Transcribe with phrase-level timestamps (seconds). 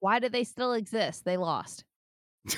[0.00, 1.24] Why do they still exist?
[1.24, 1.84] They lost.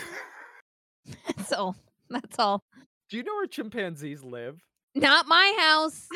[1.46, 1.74] so
[2.10, 2.62] that's all.
[3.08, 4.60] Do you know where chimpanzees live?
[4.94, 6.08] Not my house.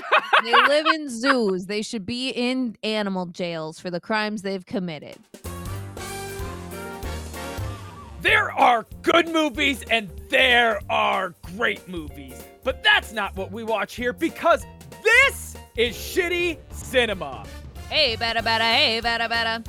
[0.42, 1.66] they live in zoos.
[1.66, 5.18] They should be in animal jails for the crimes they've committed.
[8.22, 12.42] There are good movies and there are great movies.
[12.64, 14.64] But that's not what we watch here because
[15.02, 17.44] this is shitty cinema.
[17.88, 19.62] Hey, better, better, hey, better, better.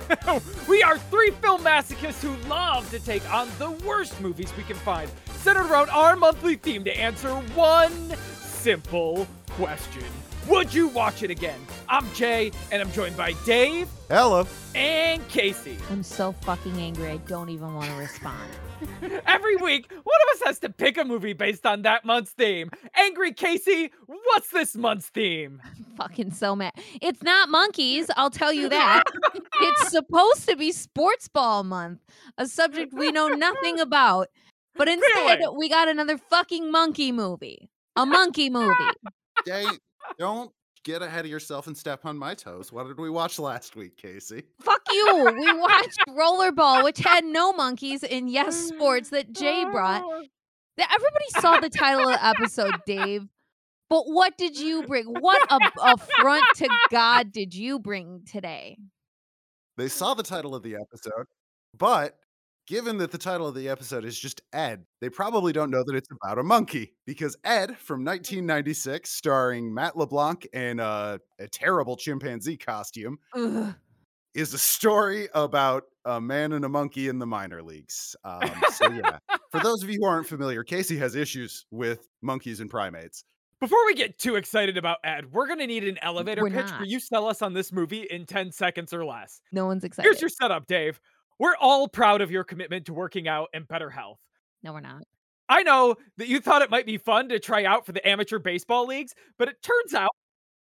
[0.68, 4.76] we are three film masochists who love to take on the worst movies we can
[4.76, 10.04] find, centered around our monthly theme to answer one simple question.
[10.48, 11.58] Would you watch it again?
[11.88, 13.88] I'm Jay, and I'm joined by Dave.
[14.08, 14.46] Hello.
[14.74, 15.78] And Casey.
[15.90, 18.50] I'm so fucking angry, I don't even want to respond.
[19.26, 22.70] Every week, one of us has to pick a movie based on that month's theme.
[22.96, 25.62] Angry Casey, what's this month's theme?
[25.64, 26.72] I'm fucking so mad.
[27.00, 29.04] It's not monkeys, I'll tell you that.
[29.60, 32.00] it's supposed to be sports ball month,
[32.36, 34.26] a subject we know nothing about.
[34.74, 35.56] But instead, Really?
[35.56, 37.70] we got another fucking monkey movie.
[37.94, 38.74] A monkey movie.
[39.44, 39.66] Hey,
[40.18, 40.52] don't
[40.84, 42.72] get ahead of yourself and step on my toes.
[42.72, 44.42] What did we watch last week, Casey?
[44.60, 45.32] Fuck you.
[45.38, 50.02] We watched Rollerball, which had no monkeys in Yes Sports that Jay brought.
[50.04, 50.20] Ah.
[50.78, 53.28] That Everybody saw the title of the episode, Dave.
[53.90, 55.04] But what did you bring?
[55.04, 58.78] What a affront to God did you bring today?
[59.76, 61.26] They saw the title of the episode,
[61.76, 62.16] but
[62.66, 65.94] given that the title of the episode is just Ed, they probably don't know that
[65.94, 71.96] it's about a monkey because Ed from 1996, starring Matt LeBlanc in a, a terrible
[71.96, 73.74] chimpanzee costume, Ugh.
[74.34, 78.16] is a story about a man and a monkey in the minor leagues.
[78.24, 79.18] Um, so, yeah,
[79.50, 83.24] for those of you who aren't familiar, Casey has issues with monkeys and primates.
[83.60, 86.80] Before we get too excited about Ed, we're gonna need an elevator We're pitch not.
[86.80, 89.40] where you sell us on this movie in 10 seconds or less.
[89.52, 90.08] No one's excited.
[90.08, 91.00] Here's your setup, Dave.
[91.42, 94.20] We're all proud of your commitment to working out and better health.
[94.62, 95.02] no, we're not.
[95.48, 98.38] I know that you thought it might be fun to try out for the amateur
[98.38, 100.12] baseball leagues, but it turns out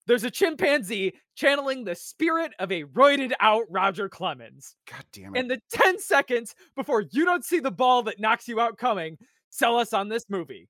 [0.06, 4.75] there's a chimpanzee channeling the spirit of a roided out Roger Clemens.
[4.85, 5.40] God damn it.
[5.40, 9.18] In the 10 seconds before you don't see the ball that knocks you out coming,
[9.50, 10.69] sell us on this movie.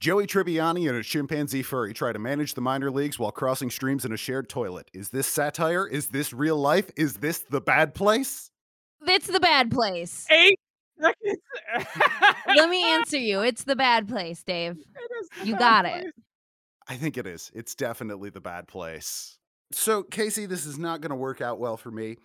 [0.00, 4.04] Joey Tribbiani and a chimpanzee furry try to manage the minor leagues while crossing streams
[4.04, 4.90] in a shared toilet.
[4.92, 5.86] Is this satire?
[5.86, 6.90] Is this real life?
[6.96, 8.50] Is this the bad place?
[9.06, 10.26] It's the bad place.
[10.30, 10.58] Eight
[11.00, 11.38] seconds.
[12.46, 13.40] Let me answer you.
[13.42, 14.72] It's the bad place, Dave.
[14.72, 16.14] It is You bad got it.
[16.88, 17.50] I think it is.
[17.54, 19.36] It's definitely the bad place.
[19.72, 22.16] So, Casey, this is not going to work out well for me.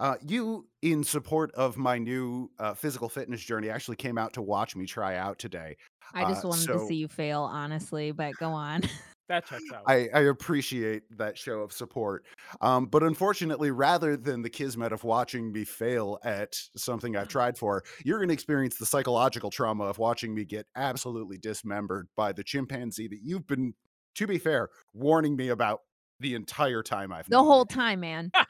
[0.00, 4.42] Uh, you, in support of my new uh, physical fitness journey, actually came out to
[4.42, 5.76] watch me try out today.
[6.12, 8.82] I just Uh, wanted so- to see you fail, honestly, but go on.
[9.28, 9.82] That checks out.
[9.86, 12.26] I, I appreciate that show of support.
[12.60, 17.56] Um, but unfortunately, rather than the kismet of watching me fail at something I've tried
[17.56, 22.32] for, you're going to experience the psychological trauma of watching me get absolutely dismembered by
[22.32, 23.74] the chimpanzee that you've been,
[24.16, 25.80] to be fair, warning me about
[26.20, 27.76] the entire time I've the whole you.
[27.76, 28.32] time, man.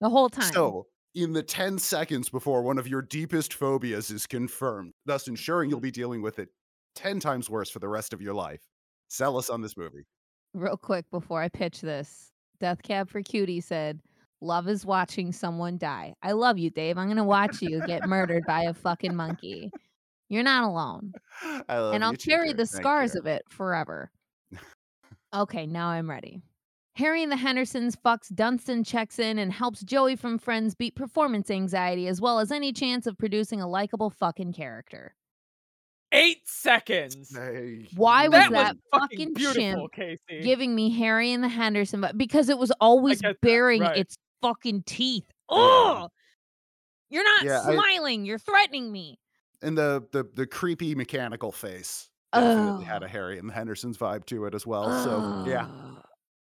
[0.00, 0.52] The whole time.
[0.52, 5.70] So, in the 10 seconds before one of your deepest phobias is confirmed, thus ensuring
[5.70, 6.48] you'll be dealing with it
[6.96, 8.60] 10 times worse for the rest of your life,
[9.14, 10.04] sell us on this movie.
[10.52, 14.00] Real quick before I pitch this, Death Cab for Cutie said,
[14.40, 16.14] Love is watching someone die.
[16.22, 16.98] I love you, Dave.
[16.98, 19.70] I'm going to watch you get murdered by a fucking monkey.
[20.28, 21.12] You're not alone.
[21.68, 23.20] I love and I'll too, carry the scars you.
[23.20, 24.10] of it forever.
[25.34, 26.42] okay, now I'm ready.
[26.96, 31.50] Harry and the Hendersons fucks Dunston checks in and helps Joey from Friends beat performance
[31.50, 35.14] anxiety as well as any chance of producing a likable fucking character.
[36.14, 37.34] Eight seconds.
[37.36, 40.42] Hey, Why was that that was fucking beautiful, chimp Casey.
[40.42, 43.96] giving me Harry and the Henderson but because it was always get that, baring right.
[43.98, 45.24] its fucking teeth.
[45.48, 46.08] Oh,
[47.10, 48.24] you're not Yeah, I- smiling.
[48.24, 49.18] You're threatening me.
[49.62, 53.06] and the, the the creepy mechanical face definitely had Oh.
[53.06, 55.02] a Harry and the Hendersons vibe to it as well.
[55.04, 55.68] So yeah,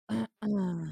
[0.08, 0.86] Uh-uh.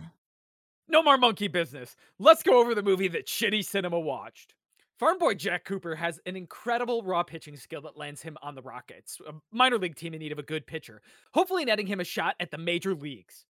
[0.89, 1.97] No more monkey business.
[2.19, 4.55] Let's go over the movie that Shitty Cinema watched.
[4.99, 8.63] Farm boy Jack Cooper has an incredible raw pitching skill that lands him on the
[8.63, 11.03] Rockets, a minor league team in need of a good pitcher,
[11.35, 13.45] hopefully netting him a shot at the major leagues.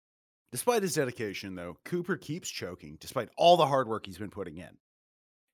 [0.50, 4.56] despite his dedication, though, Cooper keeps choking despite all the hard work he's been putting
[4.56, 4.76] in.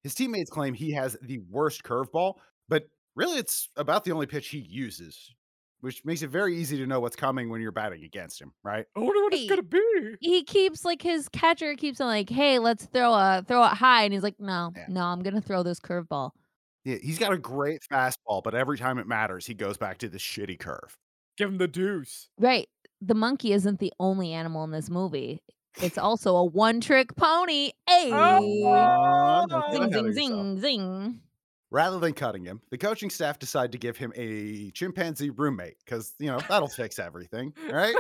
[0.03, 2.35] His teammates claim he has the worst curveball,
[2.69, 5.35] but really it's about the only pitch he uses,
[5.83, 8.87] which makes it very easy to know what's coming when you're batting against him, right?
[8.97, 10.17] I wonder what it's gonna be.
[10.21, 14.05] he keeps like his catcher keeps on like, hey, let's throw a throw it high,
[14.05, 14.87] and he's like, no, Yeah.
[14.89, 16.31] no, I'm gonna throw this curveball.
[16.85, 20.09] Yeah, he's got a great fastball, but every time it matters, he goes back to
[20.09, 20.97] this shitty curve.
[21.37, 22.29] Give him the deuce.
[22.39, 22.69] Right.
[23.01, 25.43] The monkey isn't the only animal in this movie.
[25.81, 27.71] It's also a one trick pony.
[27.89, 28.11] Hey.
[28.13, 31.21] Oh, zing, zing, zing, zing.
[31.73, 36.13] Rather than cutting him, the coaching staff decide to give him a chimpanzee roommate because
[36.19, 37.95] you know that'll fix everything, right?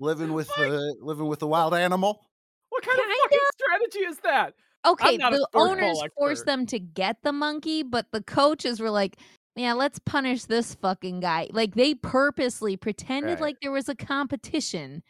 [0.00, 2.24] living with the living with the wild animal.
[2.70, 3.18] What kind of Kinda.
[3.22, 4.54] fucking strategy is that?
[4.84, 9.16] Okay, the owners ball forced them to get the monkey, but the coaches were like,
[9.54, 13.40] "Yeah, let's punish this fucking guy." Like they purposely pretended Right.
[13.40, 15.02] like there was a competition,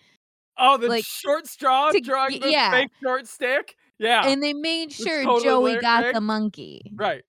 [0.58, 2.70] Oh, the Like, short straw to- drawing the yeah.
[2.72, 3.76] fake short stick.
[3.98, 6.14] Yeah, and they made sure totally Joey got Rick.
[6.14, 6.92] the monkey.
[6.94, 7.22] right.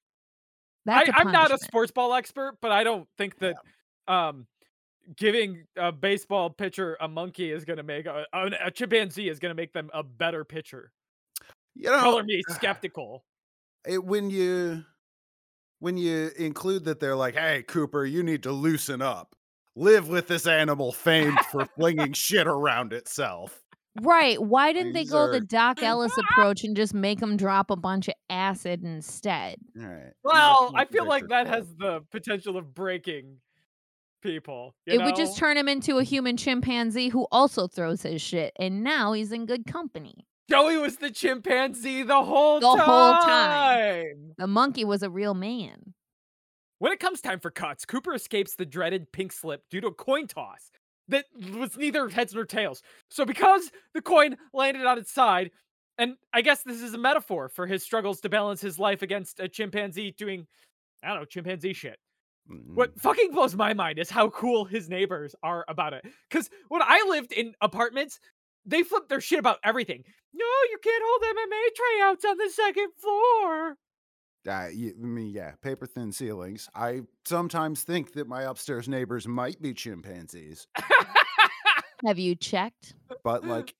[0.85, 3.55] That's I, I'm not a sports ball expert, but I don't think that
[4.07, 4.47] um
[5.15, 9.39] giving a baseball pitcher a monkey is going to make a, a, a chimpanzee is
[9.39, 10.91] going to make them a better pitcher.
[11.75, 13.23] You know, Color me skeptical.
[13.87, 14.83] it, when you
[15.79, 19.35] when you include that they're like, "Hey, Cooper, you need to loosen up.
[19.75, 23.62] Live with this animal famed for flinging shit around itself."
[24.01, 24.41] Right.
[24.41, 25.85] Why didn't they These go the are- Dock mm-hmm.
[25.85, 29.57] Ellis approach and just make him drop a bunch of acid instead?
[29.79, 30.13] All right.
[30.23, 33.37] Well, I feel like that has the potential of breaking
[34.21, 34.73] people.
[34.85, 35.47] you it would just know?
[35.47, 39.45] turn him into a human chimpanzee who also throws his shit, and now he's in
[39.45, 40.25] good company.
[40.49, 42.79] Joey was the chimpanzee the whole The time.
[42.85, 44.31] whole time.
[44.37, 45.93] The monkey was a real man.
[46.79, 49.93] When it comes time for cuts, Cooper escapes the dreaded pink slip due to a
[49.93, 50.69] coin toss
[51.09, 51.25] that
[51.57, 52.81] was neither heads nor tails.
[53.09, 55.51] So, because the coin landed on its side,
[55.97, 59.39] and I guess this is a metaphor for his struggles to balance his life against
[59.39, 60.47] a chimpanzee doing,
[61.03, 61.97] I don't know, chimpanzee shit.
[62.51, 62.75] Mm.
[62.75, 66.05] What fucking blows my mind is how cool his neighbors are about it.
[66.29, 68.19] Because when I lived in apartments,
[68.65, 70.03] they flipped their shit about everything.
[70.33, 73.75] No, you can't hold MMA tryouts on the second floor.
[74.47, 76.69] Uh, I mean, yeah, paper thin ceilings.
[76.75, 80.67] I sometimes think that my upstairs neighbors might be chimpanzees,
[82.05, 82.95] Have you checked?
[83.23, 83.75] but like,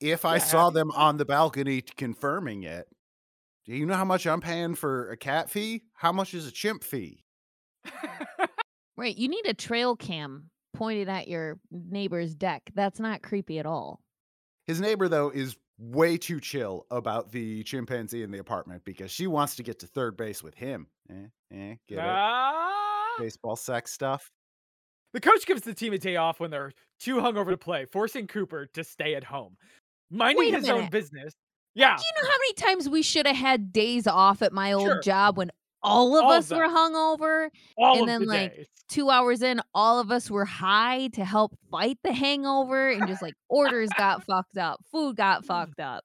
[0.00, 2.88] if I Yeah, saw have them on the balcony t- confirming it,
[3.66, 5.84] do you know how much I'm paying for a cat fee?
[5.94, 7.24] How much is a chimp fee?
[8.96, 9.16] Right.
[9.16, 12.70] You need a trail cam pointed at your neighbor's deck.
[12.74, 14.00] That's not creepy at all.
[14.66, 19.26] His neighbor, though, is way too chill about the chimpanzee in the apartment because she
[19.26, 20.86] wants to get to third base with him.
[21.10, 21.14] Eh,
[21.52, 22.04] eh, get it?
[22.04, 23.08] Ah.
[23.18, 24.30] Baseball sex stuff.
[25.12, 28.26] The coach gives the team a day off when they're too hungover to play, forcing
[28.26, 29.56] Cooper to stay at home,
[30.10, 31.32] minding his own business.
[31.74, 34.72] Yeah, Do you know how many times we should have had days off at my
[34.72, 35.00] old Sure.
[35.00, 35.50] job when
[35.82, 36.76] all of All of us were them.
[36.76, 37.48] hungover?
[37.76, 38.66] all and then, the like, days.
[38.88, 43.22] Two hours in, all of us were high to help fight the hangover, and just
[43.22, 45.46] like orders got fucked up, food got mm.
[45.46, 46.04] fucked up.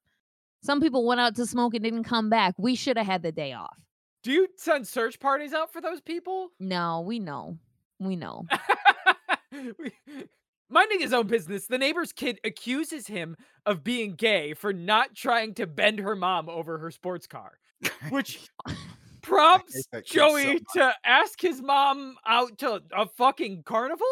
[0.64, 2.56] Some people went out to smoke and didn't come back.
[2.58, 3.78] We should have had the day off.
[4.24, 6.50] Do you send search parties out for those people?
[6.60, 7.58] No, we know.
[8.00, 8.46] We know.
[9.52, 9.94] We-
[10.70, 15.54] Minding his own business, the neighbor's kid accuses him of being gay for not trying
[15.54, 17.54] to bend her mom over her sports car,
[18.10, 18.50] which
[19.28, 24.06] prompts that kid so Joey to ask his mom out to a fucking carnival.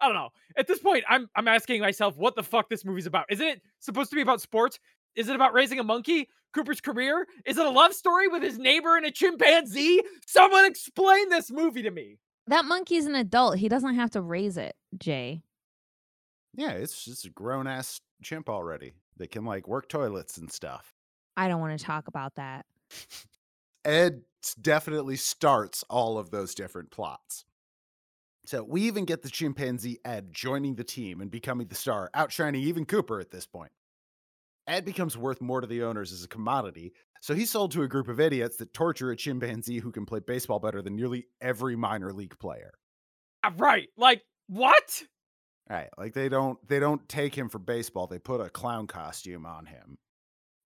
[0.00, 0.30] I don't know.
[0.56, 3.26] At this point, I'm I'm asking myself what the fuck this movie's about.
[3.30, 4.78] Isn't it supposed to be about sports?
[5.16, 6.28] Is it about raising a monkey?
[6.52, 7.26] Cooper's career?
[7.46, 10.02] Is it a love story with his neighbor and a chimpanzee?
[10.26, 12.18] Someone explain this movie to me.
[12.46, 13.58] That monkey's an adult.
[13.58, 15.42] He doesn't have to raise it, Jay.
[16.54, 20.92] Yeah, it's just a grown ass chimp already that can like work toilets and stuff.
[21.36, 22.66] I don't want to talk about that.
[23.84, 27.44] Ed s- definitely starts all of those different plots.
[28.44, 32.60] So we even get the chimpanzee Ed joining the team and becoming the star, outshining
[32.62, 33.72] even Cooper at this point.
[34.66, 37.88] Ed becomes worth more to the owners as a commodity, so he's sold to a
[37.88, 41.76] group of idiots that torture a chimpanzee who can play baseball better than nearly every
[41.76, 42.72] minor league player.
[43.42, 43.88] Ah, Right.
[43.96, 45.02] Like, what?
[45.68, 49.46] Right, like they don't they don't take him for baseball, they put a clown costume
[49.46, 49.96] on him.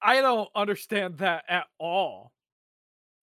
[0.02, 2.32] I don't understand that at all.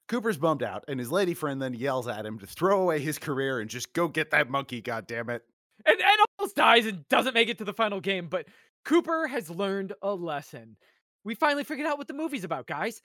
[0.07, 3.17] Cooper's bummed out, and his lady friend then yells at him to throw away his
[3.17, 5.39] career and just go get that monkey, goddammit.
[5.85, 8.45] And Ed almost dies and doesn't make it to the final game, but
[8.85, 10.77] Cooper has learned a lesson.
[11.23, 13.01] We finally figured out what the movie's about, guys.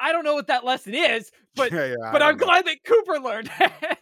[0.00, 2.46] I don't know what that lesson is, but Yeah, yeah, I but I'm know.
[2.46, 3.98] glad that Cooper learned it.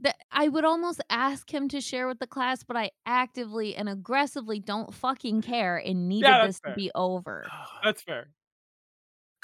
[0.00, 3.88] That I would almost ask him to share with the class, but I actively and
[3.88, 6.72] aggressively don't fucking care and needed that's this fair.
[6.72, 7.46] to be over.
[7.84, 8.28] That's fair.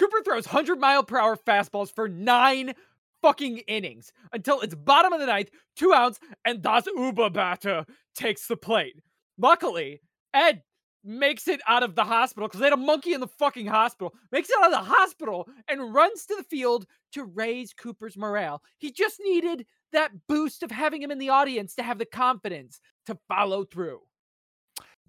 [0.00, 2.72] Cooper throws 100 mile per hour fastballs for nine
[3.20, 8.56] fucking innings until it's bottom of the ninth, two outs, and Das Uberbatter takes the
[8.56, 9.02] plate.
[9.36, 10.00] Luckily,
[10.32, 10.62] Ed
[11.04, 14.14] makes it out of the hospital because they had a monkey in the fucking hospital,
[14.32, 18.62] makes it out of the hospital and runs to the field to raise Cooper's morale.
[18.78, 22.80] He just needed that boost of having him in the audience to have the confidence
[23.04, 24.00] to follow through.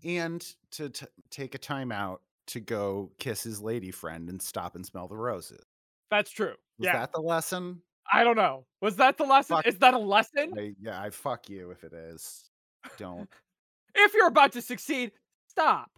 [0.04, 4.76] and to t- take a time out to go kiss his lady friend and stop
[4.76, 5.64] and smell the roses.
[6.10, 6.56] That's true.
[6.78, 6.94] Was yeah.
[6.94, 7.82] that the lesson?
[8.12, 8.66] I don't know.
[8.82, 9.58] Was that the lesson?
[9.58, 9.68] Fuck.
[9.68, 10.54] Is that a lesson?
[10.58, 12.50] I, yeah, I fuck you if it is.
[12.98, 13.30] Don't.
[13.96, 15.12] If you're about to succeed,
[15.48, 15.92] stop.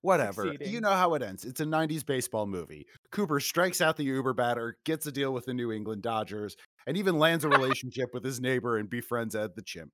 [0.00, 0.54] Whatever.
[0.60, 1.44] You know how it ends.
[1.44, 2.86] It's a 90s baseball movie.
[3.10, 6.96] Cooper strikes out the Uber batter, gets a deal with the New England Dodgers, and
[6.96, 9.90] even lands a relationship with his neighbor and befriends Ed the chimp.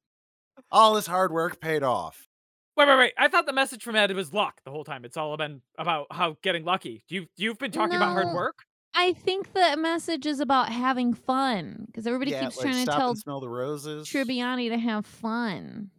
[0.70, 2.28] All his hard work paid off.
[2.76, 3.12] Wait, wait, wait.
[3.16, 5.04] I thought the message from Ed was luck the whole time.
[5.04, 7.04] It's all been about how getting lucky.
[7.08, 8.34] You've you've been talking about hard No.
[8.34, 8.64] work?
[8.94, 12.82] I think the message is about having fun because everybody yeah, keeps like trying to
[12.82, 14.08] stop tell and smell the roses.
[14.08, 15.90] Tribbiani to have fun.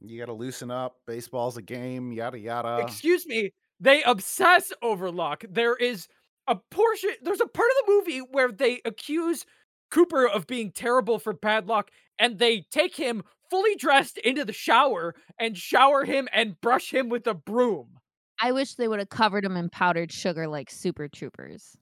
[0.00, 0.96] You got to loosen up.
[1.06, 2.12] Baseball's a game.
[2.12, 2.78] Yada yada.
[2.82, 3.52] Excuse me.
[3.80, 5.44] They obsess over luck.
[5.48, 6.08] There is
[6.46, 9.44] a portion there's a part of the movie where they accuse
[9.90, 14.52] Cooper of being terrible for bad luck and they take him fully dressed into the
[14.52, 17.98] shower and shower him and brush him with a broom.
[18.40, 21.76] I wish they would have covered him in powdered sugar like Super Troopers.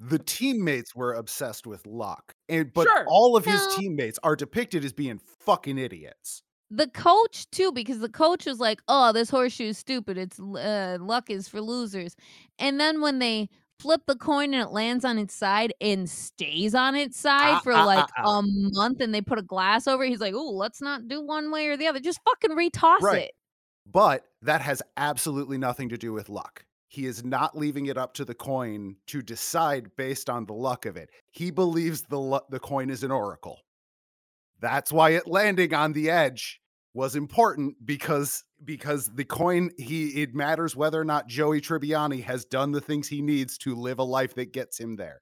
[0.00, 3.04] the teammates were obsessed with luck, and but Sure.
[3.06, 6.42] all of his teammates are depicted as being fucking idiots.
[6.70, 10.18] The coach too, because the coach was like, "Oh, this horseshoe is stupid.
[10.18, 12.16] It's uh, luck is for losers."
[12.58, 13.48] And then when they
[13.80, 17.60] flip the coin and it lands on its side and stays on its side Ah,
[17.62, 20.34] for ah, like ah, a month, and they put a glass over it, he's like,
[20.34, 22.00] "Oh, let's not do one way or the other.
[22.00, 23.22] Just fucking retoss Right.
[23.24, 23.32] it."
[23.86, 26.64] But that has absolutely nothing to do with luck.
[26.88, 30.86] He is not leaving it up to the coin to decide based on the luck
[30.86, 31.10] of it.
[31.32, 33.58] He believes the lu- the coin is an oracle.
[34.60, 36.60] That's why it landing on the edge
[36.94, 42.44] was important because because the coin he it matters whether or not Joey Tribbiani has
[42.44, 45.20] done the things he needs to live a life that gets him there.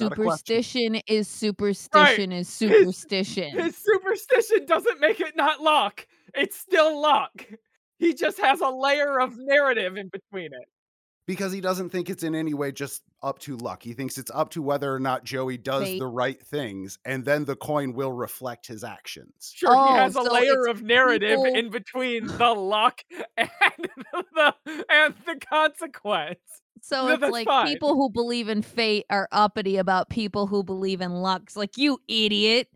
[0.00, 0.62] Not a question.
[0.62, 3.58] Superstition is superstition is superstition.
[3.58, 6.06] His superstition doesn't make it not luck.
[6.34, 7.46] It's still luck.
[7.98, 10.68] He just has a layer of narrative in between it.
[11.26, 13.82] Because he doesn't think it's in any way just up to luck.
[13.82, 15.98] He thinks it's up to whether or not Joey does Fate.
[16.00, 19.52] the right things, and then the coin will reflect his actions.
[19.54, 23.02] Sure, Oh, he has a layer of narrative people- in between the luck
[23.36, 23.48] and
[24.34, 24.54] the
[24.88, 26.38] and the consequence.
[26.84, 27.68] So No, it's like fine.
[27.68, 31.42] people who believe in fate are uppity about people who believe in luck.
[31.44, 32.66] It's like you idiot.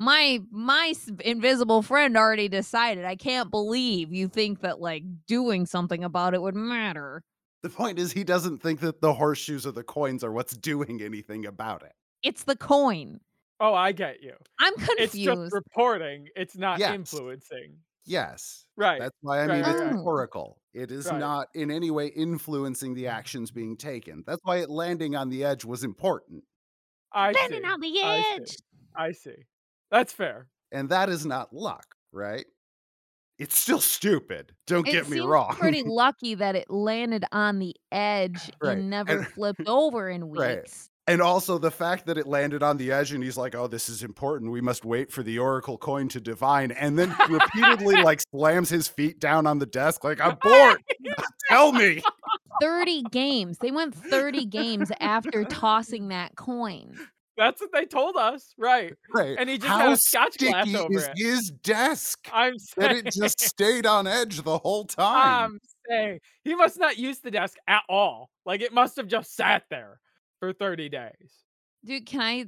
[0.00, 3.04] My my invisible friend already decided.
[3.04, 7.22] I can't believe you think that like doing something about it would matter.
[7.64, 11.02] The point is, he doesn't think that the horseshoes or the coins are what's doing
[11.02, 11.94] anything about it.
[12.22, 13.20] It's the coin.
[13.60, 14.36] Oh, I get you.
[14.58, 14.98] I'm confused.
[14.98, 16.28] It's just reporting.
[16.36, 16.86] It's not Yes.
[16.86, 17.82] influencing.
[18.06, 19.06] Yes, Right.
[19.06, 19.96] that's why I Right, mean right, it's right.
[20.02, 20.62] oracle.
[20.74, 21.12] It is Right.
[21.12, 24.24] not in any way influencing the actions being taken.
[24.26, 26.44] That's why it landing on the edge was important,
[27.12, 27.70] I Landing see.
[27.70, 28.46] on the I see.
[28.46, 28.56] edge.
[28.94, 29.46] I see.
[29.90, 30.48] That's fair.
[30.72, 32.46] and that is not luck, right?
[33.38, 34.52] It's still stupid.
[34.66, 35.56] Don't It get me wrong.
[35.56, 40.30] pretty lucky that it landed on the edge Right, and never and- flipped over in
[40.30, 40.58] Right.
[40.58, 40.88] weeks.
[41.06, 43.90] And also the fact that it landed on the edge and he's like, oh, this
[43.90, 44.50] is important.
[44.52, 46.70] We must wait for the oracle coin to divine.
[46.70, 50.78] And then repeatedly like slams his feet down on the desk, like, I'm bored.
[51.50, 52.00] Tell me.
[52.62, 53.58] 30 games.
[53.58, 56.96] They went 30 games after tossing that coin.
[57.36, 58.54] That's what they told us.
[58.56, 58.94] Right.
[59.12, 59.36] Right.
[59.38, 61.12] And he just How had a scotch glass sticky over is it.
[61.16, 65.52] his desk I'm saying that it just stayed on edge the whole time?
[65.52, 68.30] I'm saying he must not use the desk at all.
[68.46, 70.00] Like it must have just sat there
[70.38, 71.12] for 30 days.
[71.84, 72.46] Dude, can I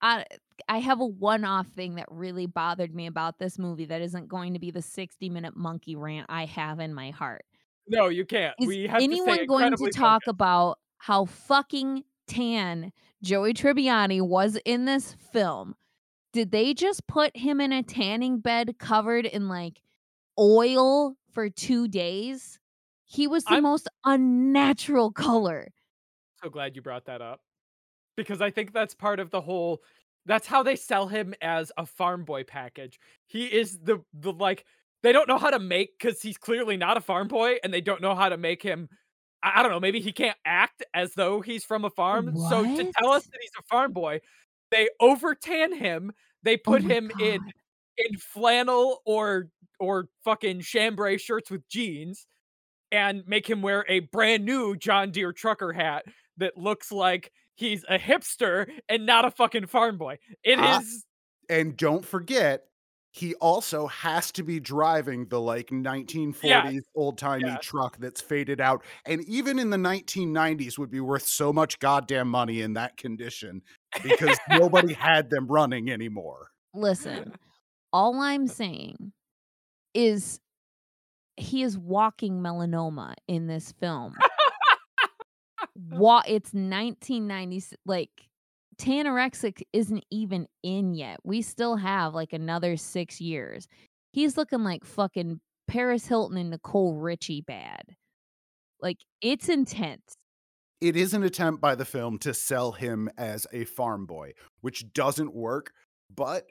[0.00, 0.24] I,
[0.68, 4.54] I have a one-off thing that really bothered me about this movie that isn't going
[4.54, 7.44] to be the 60-minute monkey rant I have in my heart.
[7.86, 8.54] No, you can't.
[8.60, 10.28] Is we have anyone to stay going to talk focused.
[10.28, 12.92] about how fucking tan
[13.22, 15.74] Joey Tribbiani was in this film?
[16.32, 19.82] Did they just put him in a tanning bed covered in like
[20.38, 22.58] oil for 2 days?
[23.06, 25.72] He was the I'm- most unnatural color.
[26.42, 27.40] so glad you brought that up
[28.16, 29.82] because I think that's part of the whole.
[30.26, 33.00] That's how they sell him as a farm boy package.
[33.26, 34.64] He is the the like
[35.02, 37.80] they don't know how to make because he's clearly not a farm boy, and they
[37.80, 38.88] don't know how to make him.
[39.42, 39.80] I, I don't know.
[39.80, 42.36] Maybe he can't act as though he's from a farm.
[42.36, 44.20] So to tell us that he's a farm boy,
[44.70, 46.12] they over tan him.
[46.42, 47.52] They Oh put my him in God.
[47.98, 49.48] in flannel or
[49.80, 52.26] or fucking chambray shirts with jeans
[52.92, 56.04] and make him wear a brand new John Deere trucker hat
[56.38, 60.18] that looks like he's a hipster and not a fucking farm boy.
[60.44, 61.04] It is
[61.50, 62.67] Ah, And don't forget,
[63.18, 67.58] he also has to be driving the like 1940s old timey yes.
[67.64, 68.84] truck that's faded out.
[69.04, 73.62] And even in the 1990s would be worth so much goddamn money in that condition
[74.04, 76.52] because nobody had them running anymore.
[76.74, 77.34] Listen,
[77.92, 79.12] all I'm saying
[79.94, 80.38] is
[81.36, 84.14] he is walking melanoma in this film.
[85.90, 88.27] What it's 1990 like
[88.80, 91.18] Tanorexic isn't even in yet.
[91.24, 93.66] We still have like another 6 years.
[94.12, 97.82] He's looking like fucking Paris Hilton and Nicole Richie bad.
[98.80, 100.14] Like it's intense.
[100.80, 104.92] It is an attempt by the film to sell him as a farm boy, which
[104.92, 105.72] doesn't work,
[106.14, 106.46] but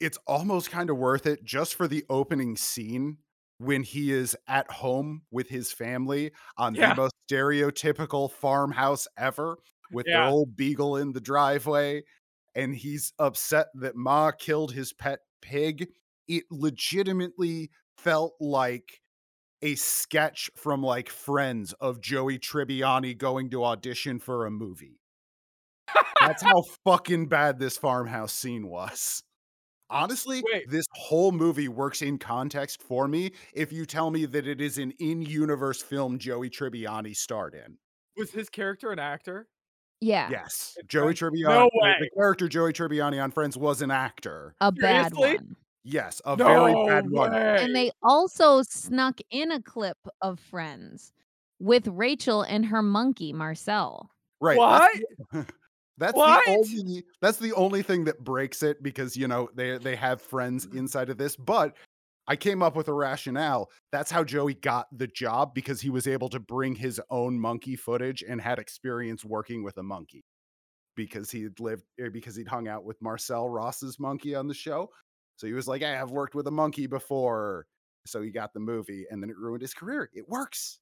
[0.00, 3.18] it's almost kind of worth it just for the opening scene
[3.58, 6.94] when he is at home with his family on Yeah.
[6.94, 9.58] the most stereotypical farmhouse ever
[9.92, 12.02] with their old beagle in the driveway
[12.54, 15.88] and he's upset that ma killed his pet pig
[16.28, 19.00] it legitimately felt like
[19.62, 25.00] a sketch from like friends of joey tribbiani going to audition for a movie
[26.20, 29.22] that's how fucking bad this farmhouse scene was
[29.90, 30.70] Honestly, Wait.
[30.70, 34.78] this whole movie works in context for me if you tell me that it is
[34.78, 37.76] an in-universe film Joey Tribbiani starred in.
[38.16, 39.48] Was his character an actor?
[40.00, 40.28] Yeah.
[40.30, 41.20] Yes, Joey Friends?
[41.34, 41.48] Tribbiani.
[41.48, 41.94] No the- way.
[42.00, 44.54] The character Joey Tribbiani on Friends was an actor.
[44.60, 45.36] A bad Seriously?
[45.36, 45.56] one.
[45.84, 47.34] Yes, a no very bad one.
[47.34, 51.12] And they also snuck in a clip of Friends
[51.58, 54.10] with Rachel and her monkey Marcel.
[54.40, 54.56] Right.
[54.58, 54.90] What?
[55.32, 55.52] That's, the,
[55.98, 56.44] that's What?
[56.46, 56.52] the
[56.82, 60.66] only that's the only thing that breaks it because you know they they have friends
[60.66, 60.78] Mm-hmm.
[60.78, 61.76] inside of this, but
[62.30, 63.72] I came up with a rationale.
[63.90, 67.74] That's how Joey got the job because he was able to bring his own monkey
[67.74, 70.22] footage and had experience working with a monkey.
[70.94, 74.54] Because he had lived eh, because he'd hung out with Marcel Ross's monkey on the
[74.54, 74.90] show.
[75.38, 77.66] So he was like, Hey, I've worked with a monkey before.
[78.06, 80.08] So he got the movie and then it ruined his career.
[80.14, 80.78] It works.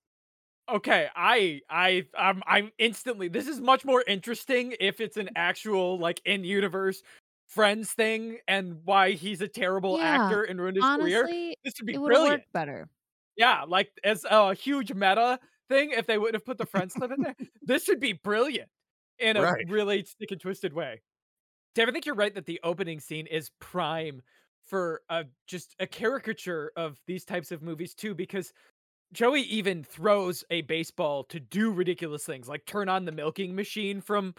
[0.71, 5.99] Okay, I I I'm I'm instantly this is much more interesting if it's an actual
[5.99, 7.03] like in universe
[7.49, 11.31] friends thing and why he's a terrible Yeah, actor and ruined his career.
[11.31, 12.23] Honestly, This would be would have brilliant.
[12.23, 12.91] worked better.
[13.37, 15.39] Yeah, like as a huge meta
[15.69, 17.37] thing, if they wouldn't have put the friends clip in there,
[17.67, 18.71] this would be brilliant
[19.19, 19.69] in a Right.
[19.69, 21.03] really stick and twisted way.
[21.75, 24.23] Dave, I think you're right that the opening scene is prime
[24.67, 28.53] for a just a caricature of these types of movies too, because
[29.13, 34.01] Joey even throws a baseball to do ridiculous things, like turn on the milking machine
[34.01, 34.35] from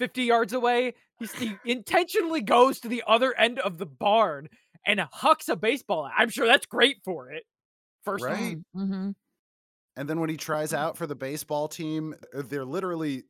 [0.00, 0.94] 50 yards away.
[1.18, 4.48] He's, he intentionally goes to the other end of the barn
[4.86, 6.10] and hucks a baseball.
[6.16, 7.44] I'm sure that's great for it.
[8.04, 8.36] First of all.
[8.36, 8.56] Right.
[8.74, 9.10] Mm-hmm.
[9.96, 13.24] And then when he tries out for the baseball team, they're literally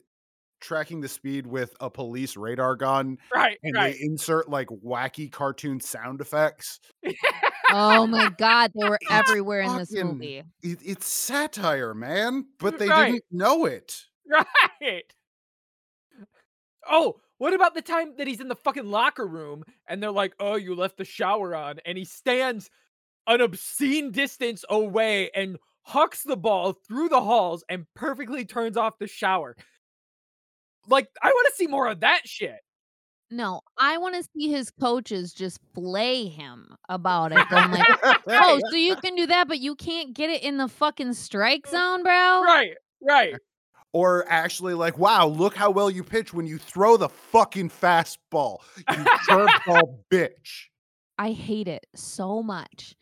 [0.60, 3.94] tracking the speed with a police radar gun Right, and right.
[3.98, 6.78] they insert like wacky cartoon sound effects.
[7.72, 10.42] Oh my god, they were It's everywhere in this movie.
[10.62, 13.12] It, it's satire, man, but they Right.
[13.12, 13.96] didn't know it.
[14.80, 15.02] Right.
[16.88, 20.34] Oh, what about the time that he's in the fucking locker room and they're like,
[20.38, 22.70] "Oh, you left the shower on," and he stands
[23.26, 28.98] an obscene distance away and hucks the ball through the halls and perfectly turns off
[28.98, 29.56] the shower.
[30.88, 32.60] Like, I want to see more of that shit.
[33.30, 37.48] No, I want to see his coaches just flay him about it.
[37.48, 37.86] Going like,
[38.26, 41.62] oh, so you can do that, but you can't get it in the fucking strike
[41.66, 41.70] mm.
[41.70, 42.42] zone, bro.
[42.42, 43.34] Right, right.
[43.92, 48.58] Or actually, like, wow, look how well you pitch when you throw the fucking fastball,
[48.76, 48.84] you
[49.28, 50.66] curveball bitch.
[51.18, 52.94] I hate it so much.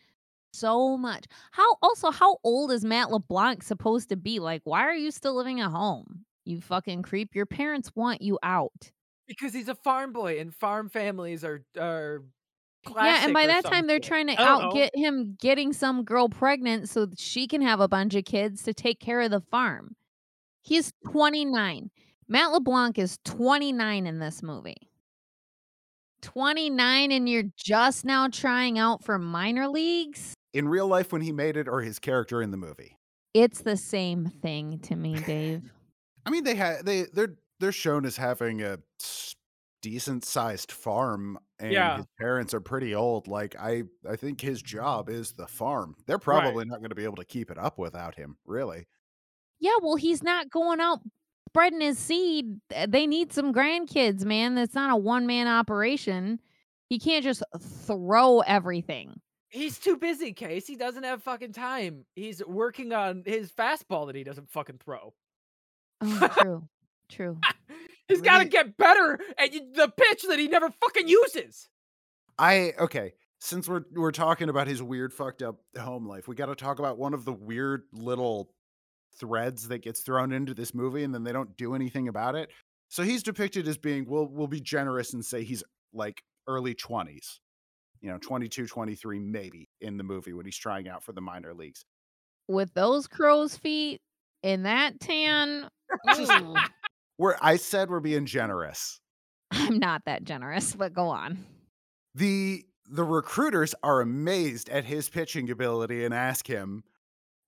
[0.51, 1.25] So much.
[1.51, 4.39] How also how old is Matt LeBlanc supposed to be?
[4.39, 6.25] Like, why are you still living at home?
[6.43, 7.35] You fucking creep.
[7.35, 8.91] Your parents want you out.
[9.27, 12.23] Because he's a farm boy and farm families are are
[12.87, 15.73] yeah, and by classic or that time they're trying to I out get him getting
[15.73, 19.21] some girl pregnant so that she can have a bunch of kids to take care
[19.21, 19.95] of the farm.
[20.61, 21.89] He's 29.
[22.27, 24.89] Matt LeBlanc is 29 in this movie.
[26.21, 30.33] 29 and you're just now trying out for minor leagues?
[30.53, 32.97] In real life, when he made it, or his character in the movie.
[33.33, 35.71] It's the same thing to me, Dave.
[36.25, 38.79] I mean, they had they they're they're shown as having a
[39.81, 41.97] decent sized farm, and Yeah.
[41.97, 43.27] his parents are pretty old.
[43.27, 45.95] Like I, I think his job is the farm.
[46.07, 48.37] They're probably not going to be able to keep it up without him.
[48.45, 48.87] Really,
[49.59, 50.99] yeah, well, he's not going out
[51.49, 52.59] spreading his seed.
[52.75, 54.55] Uh, They need some grandkids, man.
[54.55, 56.39] That's not a one man operation.
[56.89, 59.19] He can't just throw everything.
[59.49, 60.67] He's too busy, Case.
[60.67, 62.05] He doesn't have fucking time.
[62.15, 65.13] He's working on his fastball that he doesn't fucking throw.
[66.01, 66.67] Oh, true.
[67.09, 67.39] True.
[68.07, 71.67] He's got to get better at the pitch that he never fucking uses.
[72.37, 73.13] I okay.
[73.39, 76.77] Since we're we're talking about his weird fucked up home life, we got to talk
[76.79, 78.51] about one of the weird little
[79.17, 82.51] threads that gets thrown into this movie, and then they don't do anything about it.
[82.89, 87.39] So he's depicted as being, we'll we'll be generous and say he's like early twenties,
[88.01, 91.53] you know, 22, 23 maybe in the movie when he's trying out for the minor
[91.53, 91.85] leagues.
[92.47, 94.01] With those crow's feet,
[94.41, 95.69] in that tan,
[97.17, 99.01] We're I said we're being generous.
[99.51, 101.45] I'm not that generous, but go on.
[102.15, 106.83] The the recruiters are amazed at his pitching ability and ask him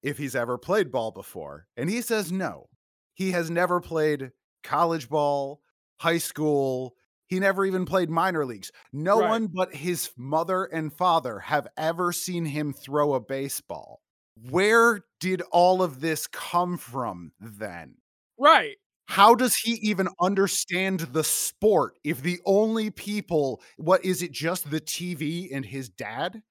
[0.04, 1.68] if he's ever played ball before.
[1.78, 2.70] And he says no.
[3.14, 4.32] He has never played
[4.64, 5.62] college ball,
[6.00, 6.96] high school.
[7.28, 8.72] He never even played minor leagues.
[8.92, 9.30] No Right.
[9.30, 14.02] one but his mother and father have ever seen him throw a baseball.
[14.50, 17.96] Where did all of this come from then?
[18.38, 18.78] Right.
[19.08, 24.72] How does he even understand the sport if the only people, what is it, just
[24.72, 26.42] the TV and his dad?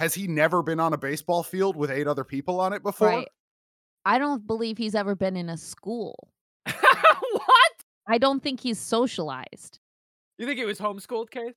[0.00, 3.08] Has he never been on a baseball field with eight other people on it before?
[3.08, 3.28] Right.
[4.06, 6.30] I don't believe he's ever been in a school.
[6.64, 7.72] what?
[8.08, 9.78] I don't think he's socialized.
[10.38, 11.52] You think it was homeschooled, Case?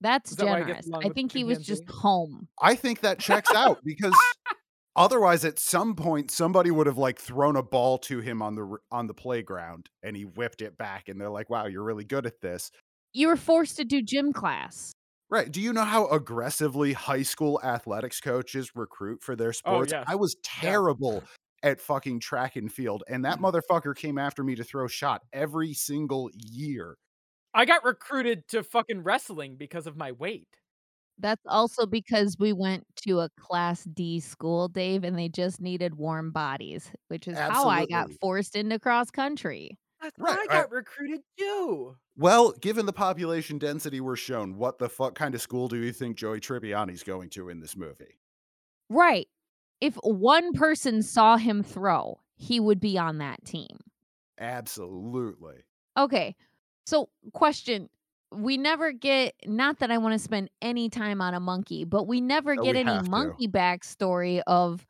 [0.00, 0.86] That's Is that why he gets generous.
[0.88, 2.48] along I with think he was just home.
[2.60, 4.18] I think that checks out because
[4.96, 8.62] otherwise, at some point, somebody would have like thrown a ball to him on the
[8.62, 12.04] r- on the playground, and he whipped it back, and they're like, "Wow, you're really
[12.04, 12.72] good at this."
[13.12, 14.92] You were forced to do gym class.
[15.30, 15.50] Right.
[15.50, 19.92] Do you know how aggressively high school athletics coaches recruit for their oh, sports?
[19.92, 20.06] Oh, yes.
[20.08, 21.22] I was terrible
[21.62, 23.46] at fucking track and field, and that mm-hmm.
[23.46, 26.96] motherfucker came after me to throw shot every single year.
[27.54, 30.48] I got recruited to fucking wrestling because of my weight.
[31.18, 35.94] That's also because we went to a class D school, Dave, and they just needed
[35.94, 39.78] warm bodies, which is how I got forced into cross country.
[40.00, 41.96] That's Right, where I I- got recruited too.
[42.16, 45.92] Well, given the population density we're shown, what the fuck kind of school do you
[45.92, 48.18] think Joey Tribbiani's going to in this movie?
[48.88, 49.28] Right.
[49.80, 53.78] If one person saw him throw, he would be on that team.
[54.38, 55.56] Absolutely.
[55.96, 56.34] Okay.
[56.86, 57.88] So, question.
[58.32, 62.06] We never get, not that I want to spend any time on a monkey, but
[62.06, 63.10] we never oh, No, get we any have to.
[63.10, 64.86] monkey backstory of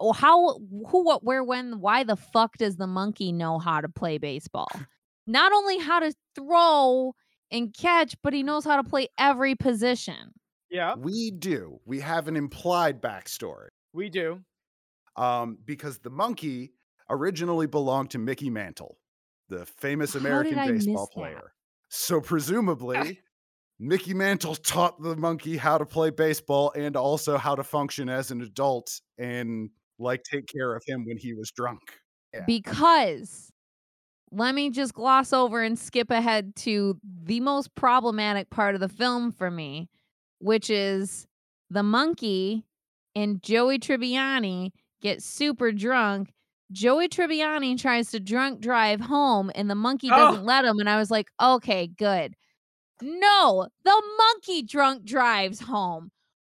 [0.00, 3.88] well, how, who, what, where, when, why the fuck does the monkey know how to
[3.88, 4.68] play baseball?
[5.26, 7.14] Not only how to throw
[7.50, 10.32] and catch, but he knows how to play every position.
[10.70, 11.78] Yeah, We do.
[11.84, 13.68] We have an implied backstory.
[13.92, 14.40] we do.
[15.16, 16.72] Um, because the monkey
[17.08, 18.98] originally belonged to Mickey Mantle,
[19.48, 21.12] the famous American I miss baseball that?
[21.12, 21.52] player.
[21.88, 23.20] So presumably,
[23.78, 28.32] Mickey Mantle taught the monkey how to play baseball and also how to function as
[28.32, 31.80] an adult and like take care of him when he was drunk.
[32.32, 32.40] Yeah.
[32.46, 33.50] Because
[34.30, 38.88] let me just gloss over and skip ahead to the most problematic part of the
[38.88, 39.88] film for me,
[40.40, 41.26] which is
[41.70, 42.64] the monkey
[43.14, 46.32] and Joey Tribbiani get super drunk.
[46.72, 50.16] Joey Tribbiani tries to drunk drive home and the monkey Oh.
[50.16, 50.80] doesn't let him.
[50.80, 52.34] And I was like, okay, good.
[53.02, 56.10] No, the monkey drunk drives home.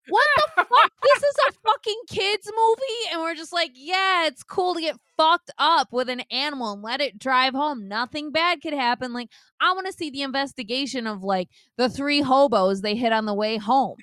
[0.09, 0.91] What the fuck?
[1.03, 4.97] This is a fucking kids movie, and we're just like, yeah, it's cool to get
[5.17, 7.87] fucked up with an animal and let it drive home.
[7.87, 9.13] Nothing bad could happen.
[9.13, 13.25] Like, I want to see the investigation of like the three hobos they hit on
[13.25, 13.97] the way home.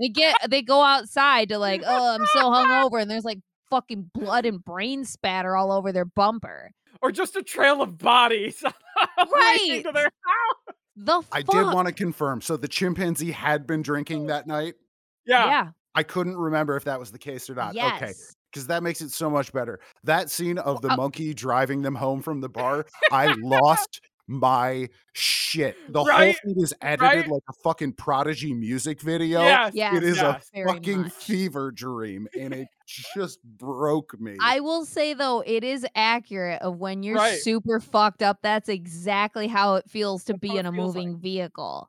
[0.00, 4.10] they get they go outside to like, oh, I'm so hungover, and there's like fucking
[4.14, 6.70] blood and brain spatter all over their bumper.
[7.00, 8.62] Or just a trail of bodies.
[9.16, 9.82] Right.
[9.84, 10.76] to their house.
[10.96, 12.40] The I did want to confirm.
[12.40, 14.26] So the chimpanzee had been drinking oh.
[14.28, 14.74] that night.
[15.28, 15.46] Yeah.
[15.46, 15.68] yeah.
[15.94, 17.74] I couldn't remember if that was the case or not.
[17.74, 18.02] Yes.
[18.02, 18.12] Okay.
[18.52, 19.78] Because that makes it so much better.
[20.04, 24.88] That scene of the uh monkey driving them home from the bar, I lost my
[25.14, 25.74] shit.
[25.92, 26.36] The whole Right?
[26.44, 27.28] thing is edited Right?
[27.28, 29.40] like a fucking prodigy music video.
[29.42, 29.72] Yes.
[29.74, 29.96] Yes.
[29.96, 31.12] It is yes, a very fucking much.
[31.12, 32.68] fever dream, and it
[33.14, 34.36] just broke me.
[34.40, 37.38] I will say though, it is accurate of when you're Right.
[37.40, 38.38] super fucked up.
[38.42, 41.04] That's exactly how it feels to That's be in it a feels like.
[41.06, 41.88] moving vehicle.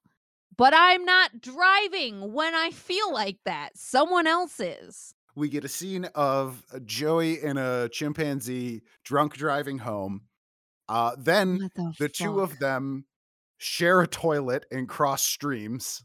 [0.59, 3.69] But I'm not driving when I feel like that.
[3.75, 5.15] Someone else is.
[5.35, 10.23] we get a scene of uh, Joey and a chimpanzee drunk driving home.
[10.89, 13.05] Uh, then the, the two of them
[13.57, 16.03] share a toilet and cross streams.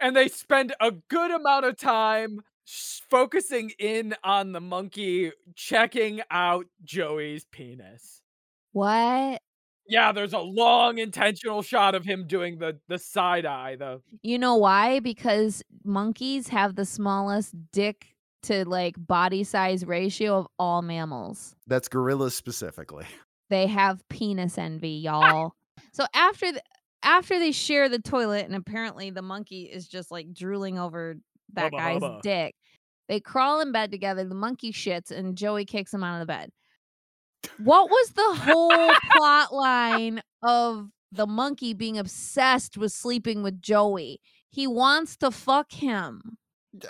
[0.00, 6.22] And they spend a good amount of time s- focusing in on the monkey, checking
[6.30, 8.20] out Joey's penis.
[8.72, 9.40] What?
[9.88, 13.76] Yeah, there's a long intentional shot of him doing the the side eye.
[13.76, 15.00] The You know why?
[15.00, 21.54] Because monkeys have the smallest dick to like body size ratio of all mammals.
[21.66, 23.04] That's gorillas specifically.
[23.48, 25.54] They have penis envy, y'all.
[25.92, 26.60] so after the,
[27.04, 31.14] after they share the toilet, and apparently the monkey is just like drooling over
[31.52, 32.20] that Hubba guy's hubba.
[32.24, 32.56] dick.
[33.08, 34.24] They crawl in bed together.
[34.24, 36.50] The monkey shits, and Joey kicks him out of the bed.
[37.58, 44.20] What was the whole plot line of the monkey being obsessed with sleeping with Joey?
[44.50, 46.38] He wants to fuck him.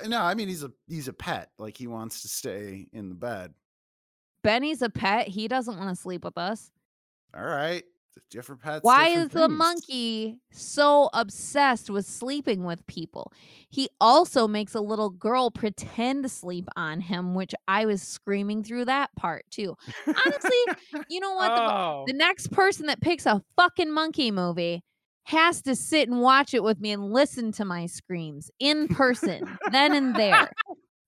[0.06, 1.50] No, I mean he's a he's a pet.
[1.58, 3.54] Like he wants to stay in the bed.
[4.42, 6.70] Benny's a pet, he doesn't want to sleep with us.
[7.36, 7.84] All right.
[8.30, 8.80] Different pets.
[8.82, 13.32] Why different is the monkey so obsessed with sleeping with people?
[13.70, 18.64] He also makes a little girl pretend to sleep on him, which I was screaming
[18.64, 19.76] through that part too.
[20.06, 21.54] Honestly, you know what?
[21.54, 22.04] The, Oh.
[22.06, 24.82] the next person that picks a fucking monkey movie
[25.24, 29.58] has to sit and watch it with me and listen to my screams in person,
[29.72, 30.50] then and there.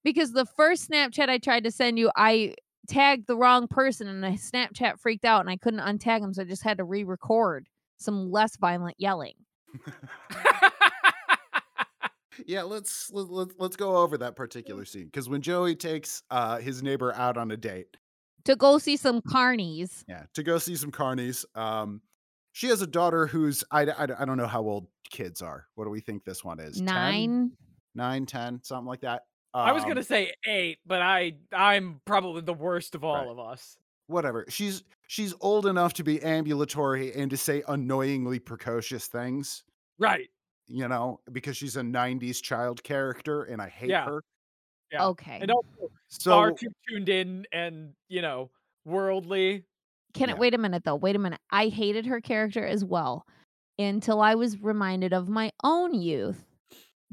[0.05, 2.55] Because the first Snapchat I tried to send you, I
[2.89, 6.43] tagged the wrong person and the Snapchat freaked out and I couldn't untag him, so
[6.43, 7.67] I just had to re-record
[7.99, 9.35] some less violent yelling.
[12.47, 16.59] Yeah, let's let, let, let's go over that particular scene because when Joey takes uh,
[16.59, 17.97] his neighbor out on a date,
[18.45, 20.05] To go see some carnies.
[20.09, 22.01] yeah, to go see some carnies, um,
[22.53, 25.67] she has a daughter who's I, I, I don't know how old kids are.
[25.75, 26.77] What do we think this one is?
[26.77, 26.85] 10?
[26.85, 27.51] Nine.
[27.97, 29.23] nine, ten, something like that.
[29.55, 33.27] I was Um, gonna say eight, but I I'm probably the worst of all Right.
[33.29, 33.79] of us.
[34.07, 34.45] whatever.
[34.49, 39.65] She's she's old enough to be ambulatory and to say annoyingly precocious things,
[39.99, 40.31] Right.
[40.67, 44.05] you know, because she's a '90s child character, and I hate Yeah.
[44.07, 44.23] her.
[44.93, 45.07] Yeah.
[45.09, 45.39] Okay.
[45.43, 48.51] And also So far too tuned in and you know
[48.87, 49.67] worldly.
[50.15, 50.35] Can Yeah.
[50.37, 50.97] it wait a minute though?
[50.97, 51.41] Wait a minute.
[51.51, 53.27] I hated her character as well
[53.79, 56.47] until I was reminded of my own youth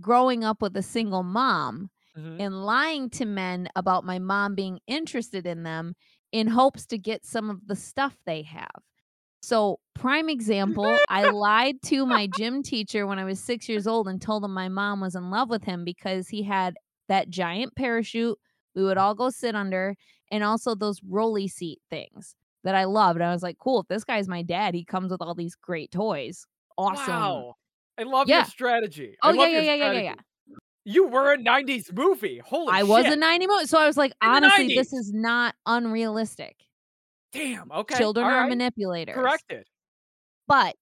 [0.01, 2.39] growing up with a single mom Mhm.
[2.39, 5.95] and lying to men about my mom being interested in them
[6.31, 8.83] in hopes to get some of the stuff they have.
[9.41, 14.07] So, prime example, I lied to my gym teacher when I was six years old
[14.07, 17.75] and told him my mom was in love with him because he had that giant
[17.75, 18.37] parachute
[18.75, 19.95] we would all go sit under
[20.31, 23.21] and also those rolly seat things that I loved.
[23.21, 25.91] I was like, cool, if this guy's my dad, he comes with all these great
[25.91, 26.45] toys.
[26.77, 27.45] Awesome.
[27.45, 27.55] Wow.
[27.97, 28.31] I love Yeah.
[28.31, 29.15] your strategy.
[29.23, 30.15] Oh, I yeah, love yeah, your yeah, yeah, yeah, yeah.
[30.85, 32.39] You were a 90s movie.
[32.45, 32.73] Holy shit.
[32.75, 32.87] I shit.
[32.87, 33.65] was a 90 movie.
[33.65, 36.55] so I was like, In honestly, this is not unrealistic.
[37.33, 37.71] Damn.
[37.71, 37.97] Okay.
[37.97, 38.49] Children all are right.
[38.49, 39.15] manipulators.
[39.15, 39.65] Corrected.
[40.47, 40.75] But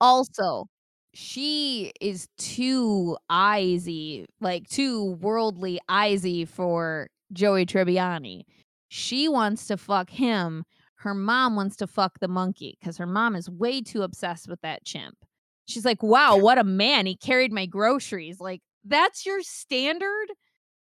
[0.00, 0.66] also,
[1.12, 8.44] she is too eyesy, like too worldly eyesy for Joey Tribbiani.
[8.88, 10.64] She wants to fuck him.
[10.96, 14.60] Her mom wants to fuck the monkey because her mom is way too obsessed with
[14.62, 15.16] that chimp.
[15.66, 17.06] She's like, wow, what a man.
[17.06, 18.40] He carried my groceries.
[18.40, 20.28] Like, that's your standard?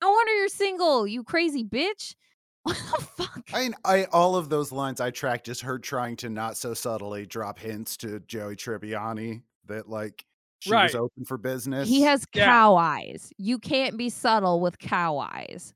[0.02, 2.16] No wonder you're single, you crazy bitch.
[2.64, 3.44] What the fuck?
[3.54, 6.74] I mean, I all of those lines I tracked is her trying to not so
[6.74, 10.26] subtly drop hints to Joey Tribbiani that like
[10.60, 11.88] she was open for business.
[11.88, 12.46] He has Yeah.
[12.46, 13.32] cow eyes.
[13.38, 15.74] You can't be subtle with cow eyes.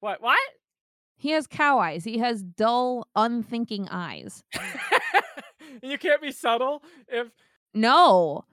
[0.00, 0.20] What?
[0.20, 0.38] What?
[1.16, 2.02] He has cow eyes.
[2.02, 4.42] He has dull, unthinking eyes.
[5.82, 7.30] you can't be subtle if
[7.72, 8.44] No.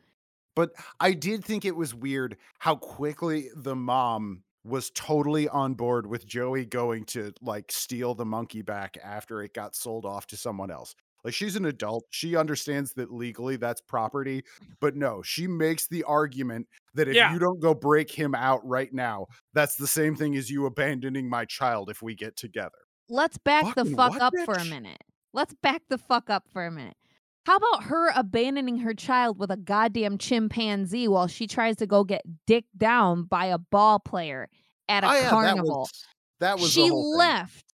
[0.55, 6.07] But I did think it was weird how quickly the mom was totally on board
[6.07, 10.37] with Joey going to like steal the monkey back after it got sold off to
[10.37, 10.95] someone else.
[11.23, 12.05] Like she's an adult.
[12.09, 14.43] She understands that legally that's property,
[14.79, 17.33] but no, she makes the argument that if Yeah.
[17.33, 21.29] you don't go break him out right now, that's the same thing as you abandoning
[21.29, 22.77] my child if we get together.
[23.09, 25.01] Let's back the fuck what, up for a minute.
[25.33, 26.97] Let's back the fuck up for a minute.
[27.45, 32.03] How about her abandoning her child with a goddamn chimpanzee while she tries to go
[32.03, 34.49] get dicked down by a ball player
[34.87, 35.65] at a Oh, yeah, carnival?
[35.65, 36.05] That was,
[36.39, 37.17] that was the she whole thing.
[37.19, 37.65] left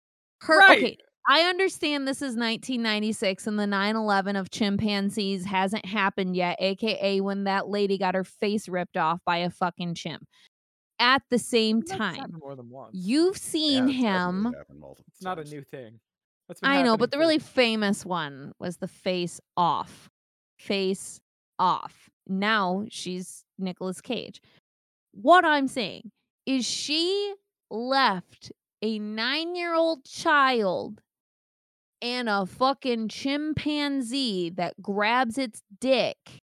[0.43, 0.79] her Right.
[0.79, 0.97] okay
[1.29, 7.45] i understand this is 1996 and the 9-11 of chimpanzees hasn't happened yet aka when
[7.45, 10.25] that lady got her face ripped off by a fucking chimp
[11.01, 12.91] at the same time more than once.
[12.95, 14.55] you've seen it's definitely him
[15.09, 15.99] It's not a new thing.
[16.49, 20.09] That's been i know but the really famous one was the face off.
[20.59, 21.21] Face
[21.59, 22.11] off.
[22.27, 24.41] Now she's Nicolas cage.
[25.13, 26.11] What i'm saying
[26.47, 27.35] is she
[27.71, 28.51] left
[28.83, 31.03] a nine year old child
[32.01, 36.41] and a fucking chimpanzee that grabs its dick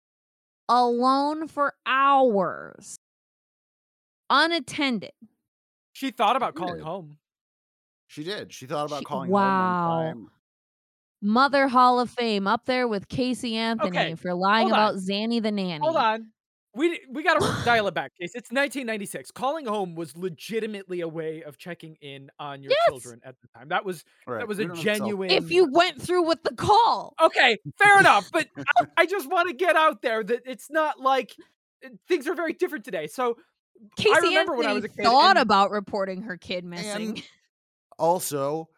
[0.68, 3.00] alone for hours,
[4.30, 5.12] unattended.
[5.92, 7.18] She thought about calling home.
[8.10, 8.52] She did.
[8.52, 10.12] She thought about She- calling wow.
[10.14, 10.32] home.
[11.22, 15.52] Mother Hall of Fame up there with Casey Anthony Okay, for lying about Zanny the
[15.52, 15.80] nanny.
[15.84, 16.32] Hold on.
[16.74, 18.32] We we got to dial it back, Case.
[18.36, 19.32] It's 1996.
[19.32, 22.80] Calling home was legitimately a way of checking in on your Yes.
[22.90, 23.68] children at the time.
[23.70, 24.40] That was Right.
[24.40, 25.30] that was we a don't have to sell- genuine.
[25.32, 28.30] If you went through with the call, Okay, fair enough.
[28.32, 28.48] But
[28.80, 31.36] I, I just want to get out there that it's not like
[31.86, 33.08] uh, things are very different today.
[33.08, 33.36] So
[33.98, 36.64] Casey I remember Anthony when I was a kid thought and- about reporting her kid
[36.64, 37.22] missing.
[38.00, 38.70] Also,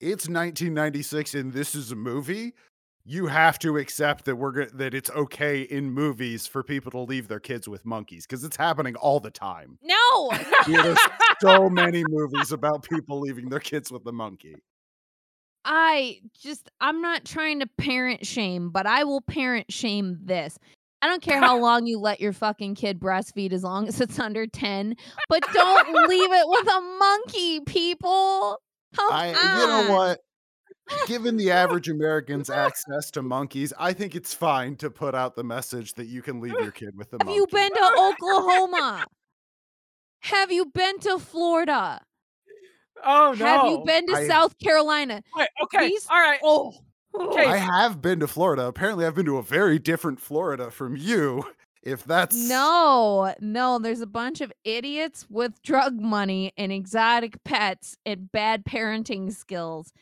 [0.00, 2.52] it's 1996 and this is a movie.
[3.04, 6.98] You have to accept that we're go- that it's okay in movies for people to
[7.00, 9.78] leave their kids with monkeys because it's happening all the time.
[9.82, 10.30] no,
[10.66, 10.98] there's
[11.40, 14.56] so many movies about people leaving their kids with the monkey.
[15.64, 20.58] I just I'm not trying to parent shame, but I will parent shame this.
[21.02, 24.18] I don't care how long you let your fucking kid breastfeed as long as it's
[24.18, 24.96] under 10,
[25.28, 28.58] but don't leave it with a monkey, people.
[28.94, 30.20] Come I you know what?
[31.06, 35.44] Given the average American's access to monkeys, I think it's fine to put out the
[35.44, 37.36] message that you can leave your kid with a Have monkey.
[37.36, 39.04] you been to Oklahoma?
[40.20, 42.00] Have you been to Florida?
[43.04, 43.44] Oh no.
[43.46, 45.22] Have you been to I- South Carolina?
[45.36, 45.88] Wait, okay.
[45.88, 46.40] These- All right.
[46.42, 46.72] Oh.
[47.18, 47.46] Okay.
[47.46, 48.66] I have been to Florida.
[48.66, 51.44] Apparently, I've been to a very different Florida from you.
[51.86, 57.96] If that's No, no, there's a bunch of idiots with drug money and exotic pets
[58.04, 59.92] and bad parenting skills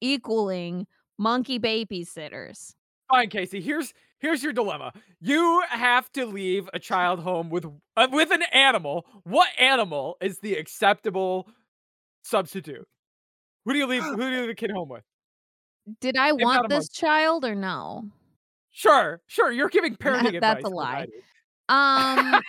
[0.00, 0.86] equaling
[1.18, 2.76] monkey babysitters.
[3.10, 3.60] Fine, Casey.
[3.60, 4.92] Here's here's your dilemma.
[5.20, 9.04] You have to leave a child home with uh, with an animal.
[9.24, 11.48] What animal is the acceptable
[12.22, 12.86] substitute?
[13.64, 14.04] Who do you leave?
[14.04, 15.02] Who do you leave the kid home with?
[16.00, 17.00] Did I not a want this monkey.
[17.00, 18.04] child or no?
[18.70, 19.50] Sure, sure.
[19.50, 20.40] You're giving parenting that's advice.
[20.40, 20.92] That's a lie.
[20.92, 21.08] right?
[21.72, 22.42] Um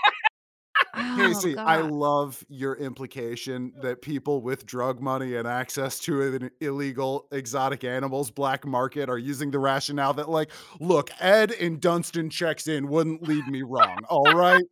[0.96, 1.92] oh, Casey, I God.
[1.92, 8.30] love your implication that people with drug money and access to an illegal exotic animals
[8.30, 13.24] black market are using the rationale that, like, look, Ed and Dunston checks in wouldn't
[13.24, 14.00] lead me wrong.
[14.10, 14.64] All right.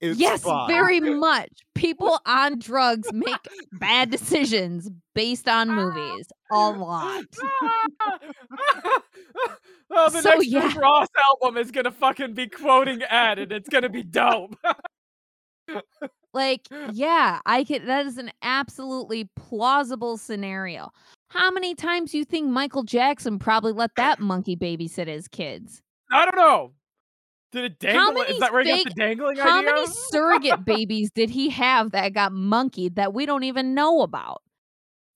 [0.00, 0.68] It's yes, fine.
[0.68, 1.50] very much.
[1.74, 3.34] People on drugs make
[3.72, 7.24] bad decisions based on ah, movies a lot.
[9.90, 10.66] oh, the So, next yeah.
[10.66, 14.56] Rick Ross album is gonna fucking be quoting Ed, and it's gonna be dope.
[16.34, 17.86] Like, yeah, I can.
[17.86, 20.90] that is an absolutely plausible scenario.
[21.28, 25.80] How many times do you think Michael Jackson probably let that monkey babysit his kids?
[26.12, 26.72] I don't know.
[27.54, 28.22] Did it How dangle?
[28.22, 29.72] many Is that where you got fake- the dangling How idea?
[29.72, 34.42] many surrogate babies did he have that got monkeyed that we don't even know about?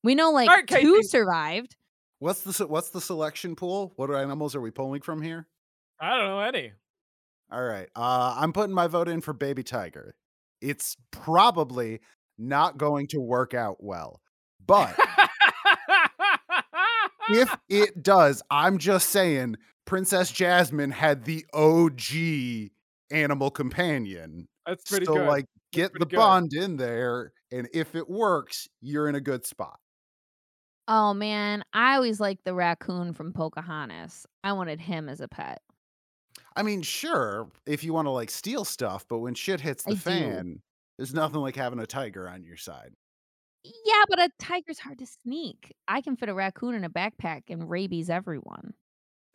[0.04, 1.74] We know like Alright, two survived.
[2.20, 3.92] What's the what's the selection pool?
[3.96, 5.46] What animals are we pulling from here?
[6.00, 6.72] I don't know any.
[7.50, 7.88] All right.
[7.96, 10.14] Uh, I'm putting my vote in for Baby Tiger.
[10.60, 12.00] It's probably
[12.38, 14.20] not going to work out well.
[14.64, 14.96] But
[17.30, 19.56] if it does, I'm just saying
[19.88, 22.70] Princess Jasmine had the OG
[23.10, 24.46] animal companion.
[24.66, 25.14] That's pretty good.
[25.14, 25.28] so good.
[25.28, 26.16] like get the good.
[26.16, 29.80] bond in there and if it works, you're in a good spot.
[30.88, 34.26] Oh man, I always liked the raccoon from Pocahontas.
[34.44, 35.62] I wanted him as a pet.
[36.54, 39.92] I mean, sure, if you want to like steal stuff, but when shit hits the
[39.92, 40.00] I do.
[40.00, 40.62] fan,
[40.98, 42.92] there's nothing like having a tiger on your side.
[43.64, 45.74] Yeah, but a tiger's hard to sneak.
[45.88, 48.74] I can fit a raccoon in a backpack and rabies everyone.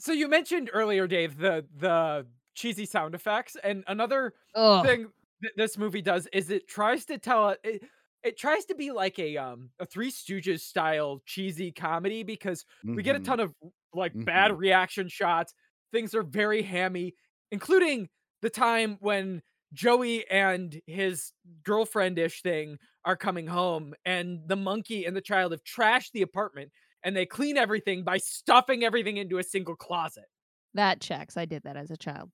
[0.04, 4.88] So you mentioned earlier, Dave, the the cheesy sound effects, and another Ugh.
[4.88, 5.08] thing
[5.42, 7.84] that this movie does is it tries to tell a- it,
[8.24, 13.04] it tries to be like a um a Three Stooges style cheesy comedy because we
[13.04, 13.22] get a Mhm.
[13.22, 13.54] ton of
[13.94, 15.54] like bad reaction shots.
[15.92, 17.16] Things are very hammy,
[17.52, 18.10] including
[18.42, 19.42] the time when
[19.74, 21.32] Joey and his
[21.64, 26.72] girlfriendish thing are coming home, and the monkey and the child have trashed the apartment,
[27.04, 30.26] and they clean everything by stuffing everything into a single closet.
[30.74, 31.38] That checks.
[31.38, 32.32] I did that as a child.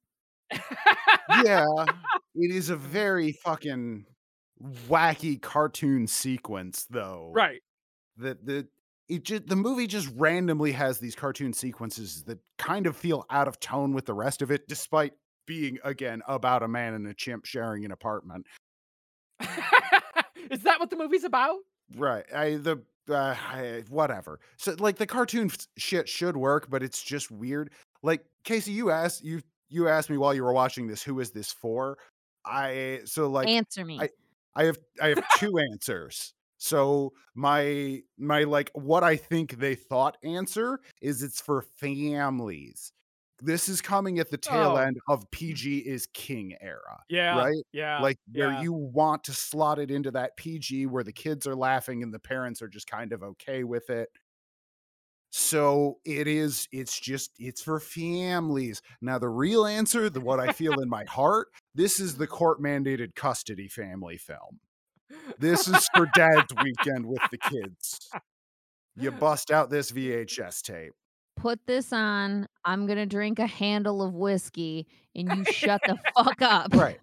[1.43, 1.65] yeah,
[2.35, 4.05] it is a very fucking
[4.87, 7.31] wacky cartoon sequence, though.
[7.33, 7.61] right.
[8.17, 8.67] That the
[9.07, 13.47] it just the movie just randomly has these cartoon sequences that kind of feel out
[13.47, 15.13] of tone with the rest of it, despite
[15.45, 18.45] being again about a man and a chimp sharing an apartment.
[20.51, 21.57] Is that what the movie's about?
[21.95, 22.25] Right.
[22.33, 23.35] I the uh,
[23.89, 24.39] whatever.
[24.57, 27.71] So like the cartoon f- shit should work, but it's just weird.
[28.03, 31.31] Like Casey, you asked you you asked me while you were watching this, who is
[31.31, 31.97] this for?
[32.45, 33.99] I so like Answer me.
[33.99, 34.09] I-
[34.55, 36.33] I have I have two answers.
[36.57, 42.91] So my my like what I think they thought answer is it's for families.
[43.41, 44.75] This is coming at the tail Oh.
[44.77, 45.31] end of mm.
[45.31, 47.03] PG is king era.
[47.09, 47.37] Yeah.
[47.37, 47.63] Right?
[47.71, 48.01] Yeah.
[48.01, 48.61] like where yeah.
[48.61, 52.19] you want to slot it into that PG where the kids are laughing and the
[52.19, 54.09] parents are just kind of okay with it.
[55.31, 58.81] So it is it's just it's for families.
[59.01, 62.61] Now the real answer, the what I feel in my heart, this is the court
[62.61, 64.59] mandated custody family film.
[65.37, 68.09] This is for dad's weekend with the kids.
[68.95, 70.93] You bust out this VHS tape.
[71.39, 72.47] Put this on.
[72.65, 76.73] I'm gonna drink a handle of whiskey, and you shut the fuck up.
[76.73, 76.99] Right.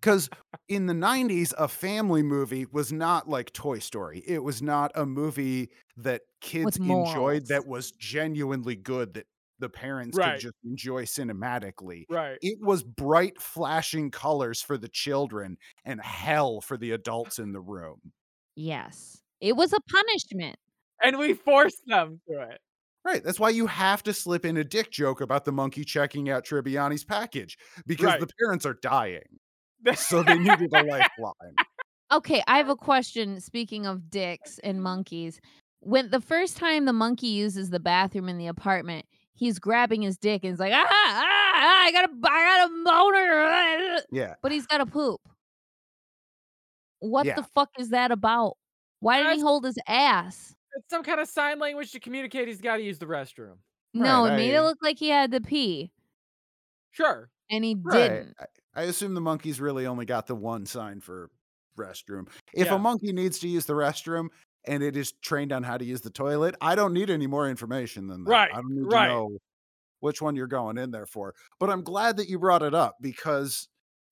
[0.00, 0.28] Because
[0.68, 4.22] in the 90s, a family movie was not like Toy Story.
[4.26, 9.26] It was not a movie that kids enjoyed that was genuinely good, that
[9.60, 10.32] the parents Right.
[10.32, 12.04] could just enjoy cinematically.
[12.10, 12.38] right.
[12.42, 17.60] It was bright, flashing colors for the children and hell for the adults in the
[17.60, 18.12] room.
[18.56, 20.56] Yes, it was a punishment.
[21.02, 22.60] And we forced them to it.
[23.06, 23.22] Right.
[23.22, 26.44] That's why you have to slip in a dick joke about the monkey checking out
[26.44, 28.20] Tribbiani's package because Right.
[28.20, 29.22] the parents are dying.
[29.94, 31.54] So they needed a lifeline.
[32.10, 33.40] Okay, I have a question.
[33.40, 35.38] Speaking of dicks and monkeys,
[35.78, 40.18] when the first time the monkey uses the bathroom in the apartment, he's grabbing his
[40.18, 44.34] dick and he's like, ah, ah, ah I got a, I got a boner, Yeah.
[44.42, 45.20] but he's got to poop.
[46.98, 47.36] What Yeah.
[47.36, 48.56] the fuck is that about?
[48.98, 50.55] Why did he hold his ass?
[50.76, 53.58] It's some kind of sign language to communicate he's got to use the restroom.
[53.94, 55.90] No, Right, it made it look like he had to pee,
[56.90, 57.30] Sure.
[57.50, 57.92] and he Right.
[57.92, 58.34] didn't.
[58.40, 61.30] I, I assume the monkeys really only got the one sign for
[61.78, 62.28] restroom.
[62.54, 62.76] If Yeah.
[62.76, 64.28] a monkey needs to use the restroom
[64.66, 67.48] and it is trained on how to use the toilet, I don't need any more
[67.48, 68.32] information than that.
[68.32, 69.08] Right, I don't need right.
[69.08, 69.38] to know
[70.00, 71.34] which one you're going in there for.
[71.60, 73.68] But I'm glad that you brought it up because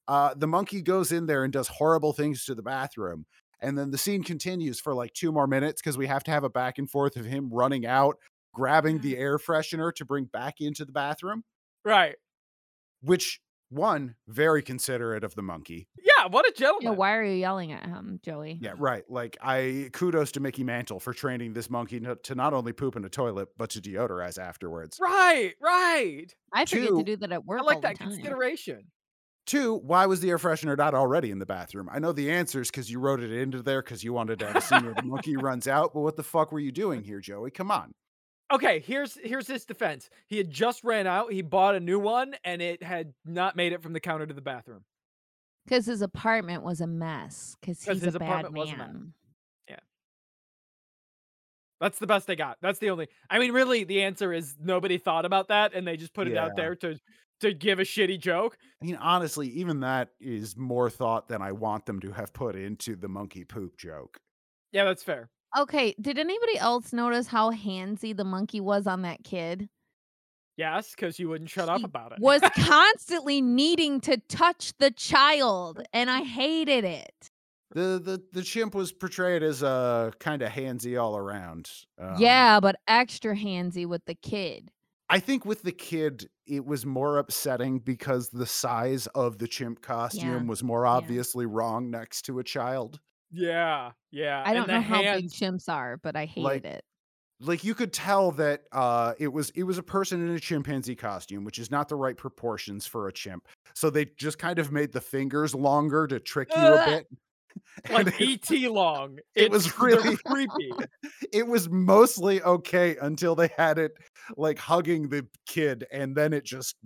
[0.08, 3.26] uh, the monkey goes in there and does horrible things to the bathroom.
[3.64, 6.44] And then the scene continues for like two more minutes because we have to have
[6.44, 8.18] a back and forth of him running out,
[8.52, 9.22] grabbing the mm-hmm.
[9.22, 11.44] air freshener to bring back into the bathroom,
[11.84, 12.16] Right.
[13.00, 13.40] which
[13.70, 15.88] one, very considerate of the monkey.
[15.98, 16.26] Yeah.
[16.28, 16.96] What a Yeah, gentleman.
[16.96, 18.58] why are you yelling at him, Joey?
[18.62, 19.02] Yeah, right.
[19.08, 22.96] Like I kudos to Mickey Mantle for training this monkey to, to not only poop
[22.96, 24.98] in a toilet but to deodorize afterwards.
[25.00, 25.54] Right.
[25.60, 26.26] Right.
[26.52, 28.10] I forget Two, to do that at work I all like the that time.
[28.10, 28.84] consideration.
[29.46, 31.88] Two, why was the air freshener not already in the bathroom?
[31.92, 34.56] I know the answers because you wrote it into there because you wanted to have
[34.56, 35.92] a scene where the monkey runs out.
[35.92, 37.50] But what the fuck were you doing here, Joey?
[37.50, 37.92] Come on.
[38.52, 40.08] Okay, here's here's his defense.
[40.26, 41.32] He had just ran out.
[41.32, 44.34] He bought a new one, and it had not made it from the counter to
[44.34, 44.84] the bathroom.
[45.66, 47.56] Because his apartment was a mess.
[47.60, 48.52] Because he's his a bad man.
[48.52, 48.78] was a mess.
[48.78, 49.12] man.
[51.84, 52.56] That's the best they got.
[52.62, 53.08] That's the only.
[53.28, 56.36] I mean, really, the answer is nobody thought about that, and they just put it
[56.36, 56.98] out there to
[57.40, 58.56] to give a shitty joke.
[58.80, 62.56] I mean, honestly, even that is more thought than I want them to have put
[62.56, 64.18] into the monkey poop joke.
[64.72, 65.30] Yeah, that's fair.
[65.56, 69.68] Okay, did anybody else notice how handsy the monkey was on that kid?
[70.56, 72.18] Yes, because you wouldn't shut up about it.
[72.20, 77.30] Was constantly needing to touch the child, and I hated it.
[77.70, 81.70] The the the chimp was portrayed as uh kind of handsy all around.
[81.98, 84.70] Um, yeah, but extra handsy with the kid.
[85.10, 89.82] I think with the kid, it was more upsetting because the size of the chimp
[89.82, 93.00] costume was more obviously wrong next to a child.
[93.30, 94.42] Yeah, yeah.
[94.46, 96.84] I don't the know how big chimps are, but I hated Like, it.
[97.40, 100.94] Like you could tell that uh it was it was a person in a chimpanzee
[100.94, 103.48] costume, which is not the right proportions for a chimp.
[103.74, 107.06] So they just kind of made the fingers longer to trick you a bit.
[107.84, 109.18] And like it- ET long.
[109.36, 110.72] it was really- creepy.
[111.32, 113.92] it was mostly okay until they had it
[114.36, 116.76] like hugging the kid and then it just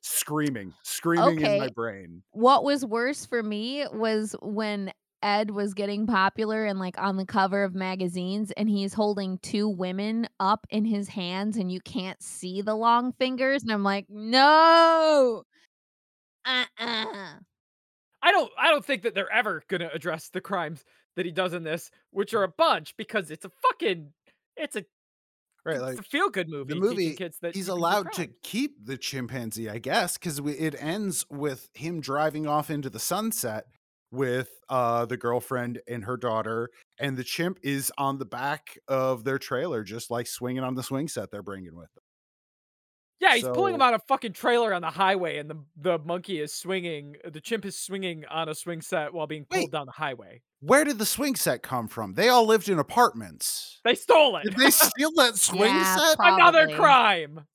[0.00, 4.92] screaming screaming in my brain What was worse for me was when
[5.22, 9.68] Ed was getting popular and like on the cover of magazines and he's holding two
[9.68, 14.06] women up in his hands and you can't see the long fingers and I'm like,
[14.08, 15.42] "No."
[16.44, 17.38] Uh-uh.
[18.22, 20.84] I don't I don't think that they're ever gonna address the crimes
[21.16, 24.12] that he does in this, which are a bunch, because it's a fucking
[24.56, 24.84] it's a
[25.64, 26.74] right it's like a feel good movie.
[26.74, 30.16] the movie kids that he's you can do allowed to keep the chimpanzee i guess
[30.18, 33.64] because it ends with him driving off into the sunset
[34.10, 39.24] with uh the girlfriend and her daughter and the chimp is on the back of
[39.24, 42.02] their trailer just like swinging on the swing set they're bringing with them
[43.20, 45.98] Yeah, he's pulling him So- out a fucking trailer on the highway, and the the
[45.98, 47.16] monkey is swinging.
[47.28, 49.72] The chimp is swinging on a swing set while being pulled Wait.
[49.72, 50.40] down the highway.
[50.60, 54.44] Where did the swing set come from they all lived in apartments They stole it.
[54.44, 57.46] did they steal that swing Yeah, set Another crime.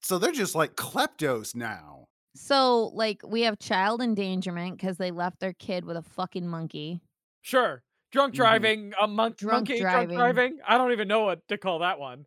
[0.00, 2.06] So they're just like kleptos now.
[2.34, 7.00] So, like we have child endangerment cuz they left their kid with a fucking monkey.
[7.42, 7.82] Sure.
[8.12, 8.34] Drunk Mhm.
[8.34, 10.08] driving, a monk, Drunk monkey driving.
[10.08, 10.60] drunk driving.
[10.66, 12.26] I don't even know what to call that one.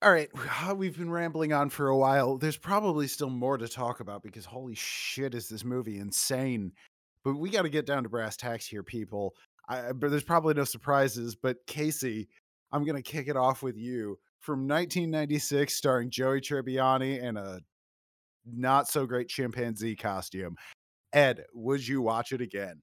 [0.00, 0.30] All right,
[0.76, 2.38] we've been rambling on for a while.
[2.38, 6.72] There's probably still more to talk about because holy shit, is this movie insane?
[7.24, 9.34] But we got to get down to brass tacks here, people.
[9.68, 11.34] I, but there's probably no surprises.
[11.34, 12.28] But Casey,
[12.72, 17.60] I'm gonna kick it off with you from 1996, starring Joey Tribbiani in a
[18.46, 20.56] not so great chimpanzee costume.
[21.12, 22.80] Ed, would you watch it again?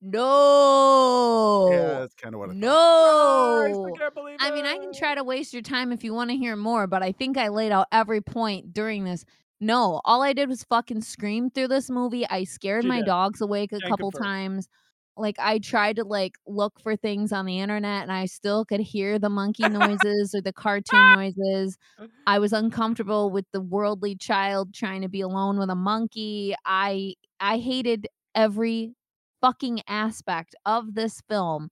[0.00, 1.70] No.
[1.72, 3.62] Yeah, that's kind of what I thought.
[3.62, 3.86] Christ, No.
[3.86, 6.30] I can't believe I mean, I can try to waste your time if you want
[6.30, 9.24] to hear more, but I think I laid out every point during this.
[9.60, 12.26] No, all I did was fucking scream through this movie.
[12.28, 13.02] I scared She my did.
[13.02, 14.68] dogs awake a Can couple times.
[15.16, 18.80] Like I tried to like look for things on the internet and I still could
[18.80, 21.76] hear the monkey noises or the cartoon noises.
[21.98, 22.24] Mm-hmm.
[22.26, 26.54] I was uncomfortable with the worldly child trying to be alone with a monkey.
[26.64, 28.06] I I hated
[28.36, 28.94] every
[29.40, 31.70] fucking aspect of this film.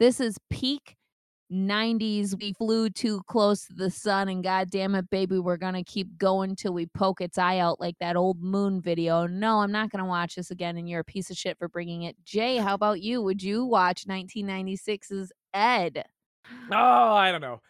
[0.00, 0.97] This is peak
[1.50, 5.82] 90s we flew too close to the sun and god damn it baby we're gonna
[5.82, 9.72] keep going till we poke its eye out like that old moon video no i'm
[9.72, 12.56] not gonna watch this again and you're a piece of shit for bringing it jay
[12.58, 16.04] how about you would you watch 1996's ed
[16.70, 17.60] Oh, I don't know.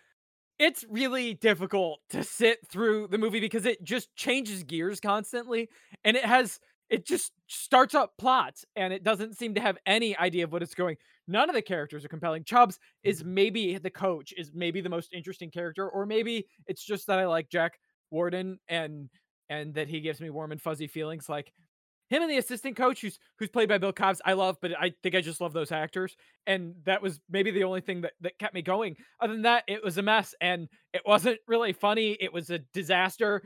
[0.59, 5.69] It's really difficult to sit through the movie because it just changes gears constantly
[6.05, 6.59] and it has
[6.91, 10.63] it just starts up plots and it doesn't seem to have any idea of what
[10.63, 10.97] it's going.
[11.29, 12.43] None of the characters are compelling.
[12.43, 13.35] Chubbs is mm-hmm.
[13.35, 17.27] maybe the coach is maybe the most interesting character or maybe it's just that I
[17.27, 17.79] like Jack
[18.11, 19.09] Warden and
[19.51, 21.53] and that he gives me warm and fuzzy feelings like
[22.09, 24.93] him and the assistant coach who's who's played by Bill Cobbs, I love, but I
[25.03, 26.17] think I just love those actors.
[26.47, 28.97] And that was maybe the only thing that, that kept me going.
[29.21, 32.17] Other than that, it was a mess and it wasn't really funny.
[32.19, 33.43] It was a disaster.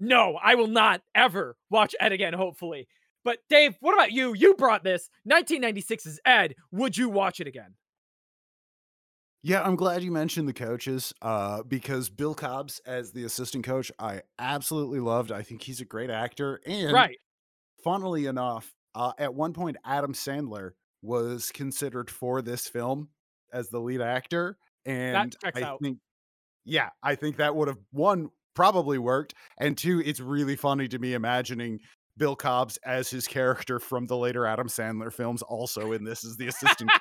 [0.00, 2.88] No, I will not ever watch Ed again, hopefully.
[3.24, 4.34] But Dave, what about you?
[4.34, 6.54] You brought this 1996's Ed.
[6.72, 7.74] Would you watch it again?
[9.42, 13.90] Yeah, I'm glad you mentioned the coaches uh, because Bill Cobbs as the assistant coach,
[13.98, 15.32] I absolutely loved.
[15.32, 16.60] I think he's a great actor.
[16.66, 17.16] And Right.
[17.82, 23.08] funnily enough, uh, at one point, Adam Sandler was considered for this film
[23.52, 24.58] as the lead actor.
[24.84, 25.80] And I out.
[25.82, 25.98] think,
[26.66, 29.32] yeah, I think that would have one probably worked.
[29.58, 31.80] And two, it's really funny to me imagining
[32.20, 36.36] Bill Cobbs as his character from the later Adam Sandler films, also in this as
[36.36, 36.90] the assistant.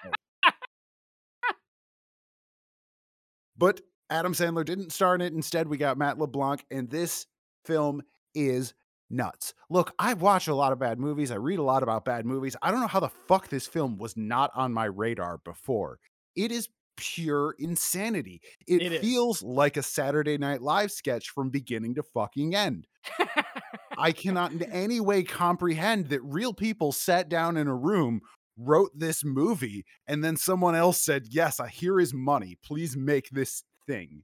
[3.58, 5.34] But Adam Sandler didn't star in it.
[5.34, 7.26] Instead, we got Matt LeBlanc, and this
[7.66, 8.02] film
[8.34, 8.74] is
[9.10, 9.54] nuts.
[9.70, 11.30] Look, I watch a lot of bad movies.
[11.30, 12.56] I read a lot about bad movies.
[12.62, 16.00] I don't know how the fuck this film was not on my radar before.
[16.38, 18.42] It is pure insanity.
[18.68, 19.02] It, It is.
[19.02, 22.88] feels like a Saturday Night Live sketch from beginning to fucking end.
[24.00, 28.22] I cannot in any way comprehend that real people sat down in a room,
[28.58, 32.58] wrote this movie, and then someone else said, Yes, I here is money.
[32.64, 34.24] Please make this thing.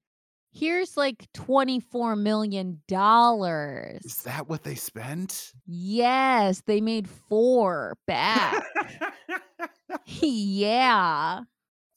[0.54, 2.82] here's like $24 million.
[2.90, 5.52] Is that what they spent?
[5.68, 8.64] yes they made four back
[10.06, 11.42] yeah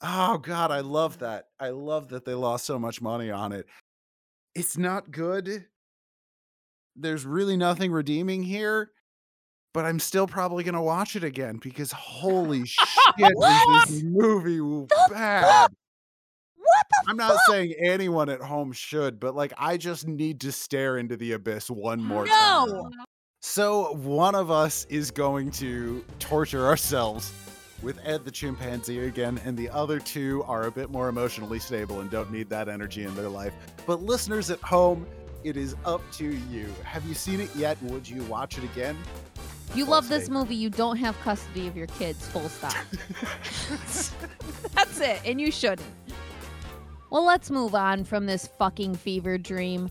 [0.00, 1.46] oh god, I love that.
[1.60, 3.66] I love that they lost so much money on it.
[4.54, 5.66] It's not good.
[6.98, 8.90] There's really nothing redeeming here,
[9.74, 12.88] but I'm still probably gonna watch it again because holy shit,
[13.18, 15.42] this movie The bad.
[15.44, 15.72] fuck?
[16.56, 20.52] what the I'm not saying anyone at home should, but like I just need to
[20.52, 22.68] stare into the abyss one more time.
[22.68, 22.90] no
[23.40, 27.32] So one of us is going to torture ourselves
[27.80, 32.00] with Ed the chimpanzee again, and the other two are a bit more emotionally stable
[32.00, 33.52] and don't need that energy in their life.
[33.86, 35.06] But listeners at home,
[35.44, 36.72] it is up to you.
[36.84, 37.80] Have you seen it yet?
[37.82, 38.96] Would you watch it again?
[39.74, 42.72] you Full love this movie you don't have custody of your kids full stop
[44.74, 45.88] That's it, and you shouldn't.
[47.10, 49.90] Well, let's move on from this fucking fever dream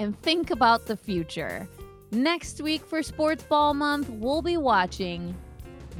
[0.00, 1.68] and think about the future.
[2.10, 5.34] Next week for Sports Ball Month, we'll be watching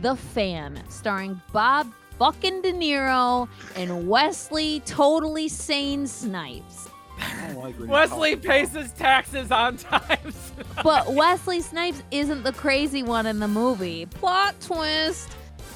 [0.01, 6.88] The Fan, starring Bob fucking De Niro and Wesley Totally Sane Snipes.
[7.21, 10.19] I don't like Wesley pays his taxes on time.
[10.85, 14.07] But Wesley Snipes isn't the crazy one in the movie.
[14.07, 15.29] Plot twist.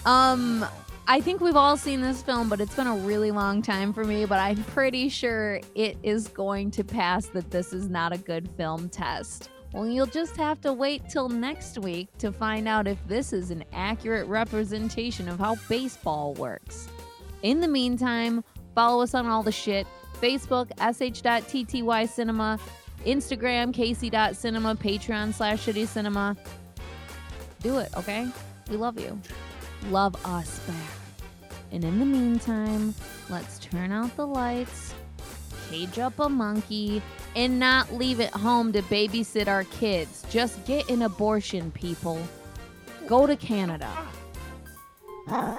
[0.07, 0.65] Um,
[1.09, 4.05] I think we've all seen this film, but it's been a really long time for
[4.05, 4.27] me.
[4.27, 8.49] But I'm pretty sure it is going to pass that this is not a good
[8.57, 9.51] film test.
[9.73, 13.51] Well, you'll just have to wait till next week to find out if this is
[13.51, 16.89] an accurate representation of how baseball works.
[17.43, 19.87] In the meantime, follow us on all the shit
[20.23, 22.59] Facebook, sh.tty cinema,
[23.05, 26.37] Instagram, casey.cinema, Patreon slash shitty cinema.
[27.61, 28.29] Do it, okay?
[28.71, 29.21] We love you.
[29.91, 31.57] Love us back.
[31.73, 32.95] And in the meantime,
[33.29, 34.95] let's turn out the lights,
[35.69, 37.03] cage up a monkey,
[37.35, 40.25] and not leave it home to babysit our kids.
[40.31, 42.21] Just get an abortion, people.
[43.09, 43.91] Go to Canada.
[45.29, 45.59] Ah.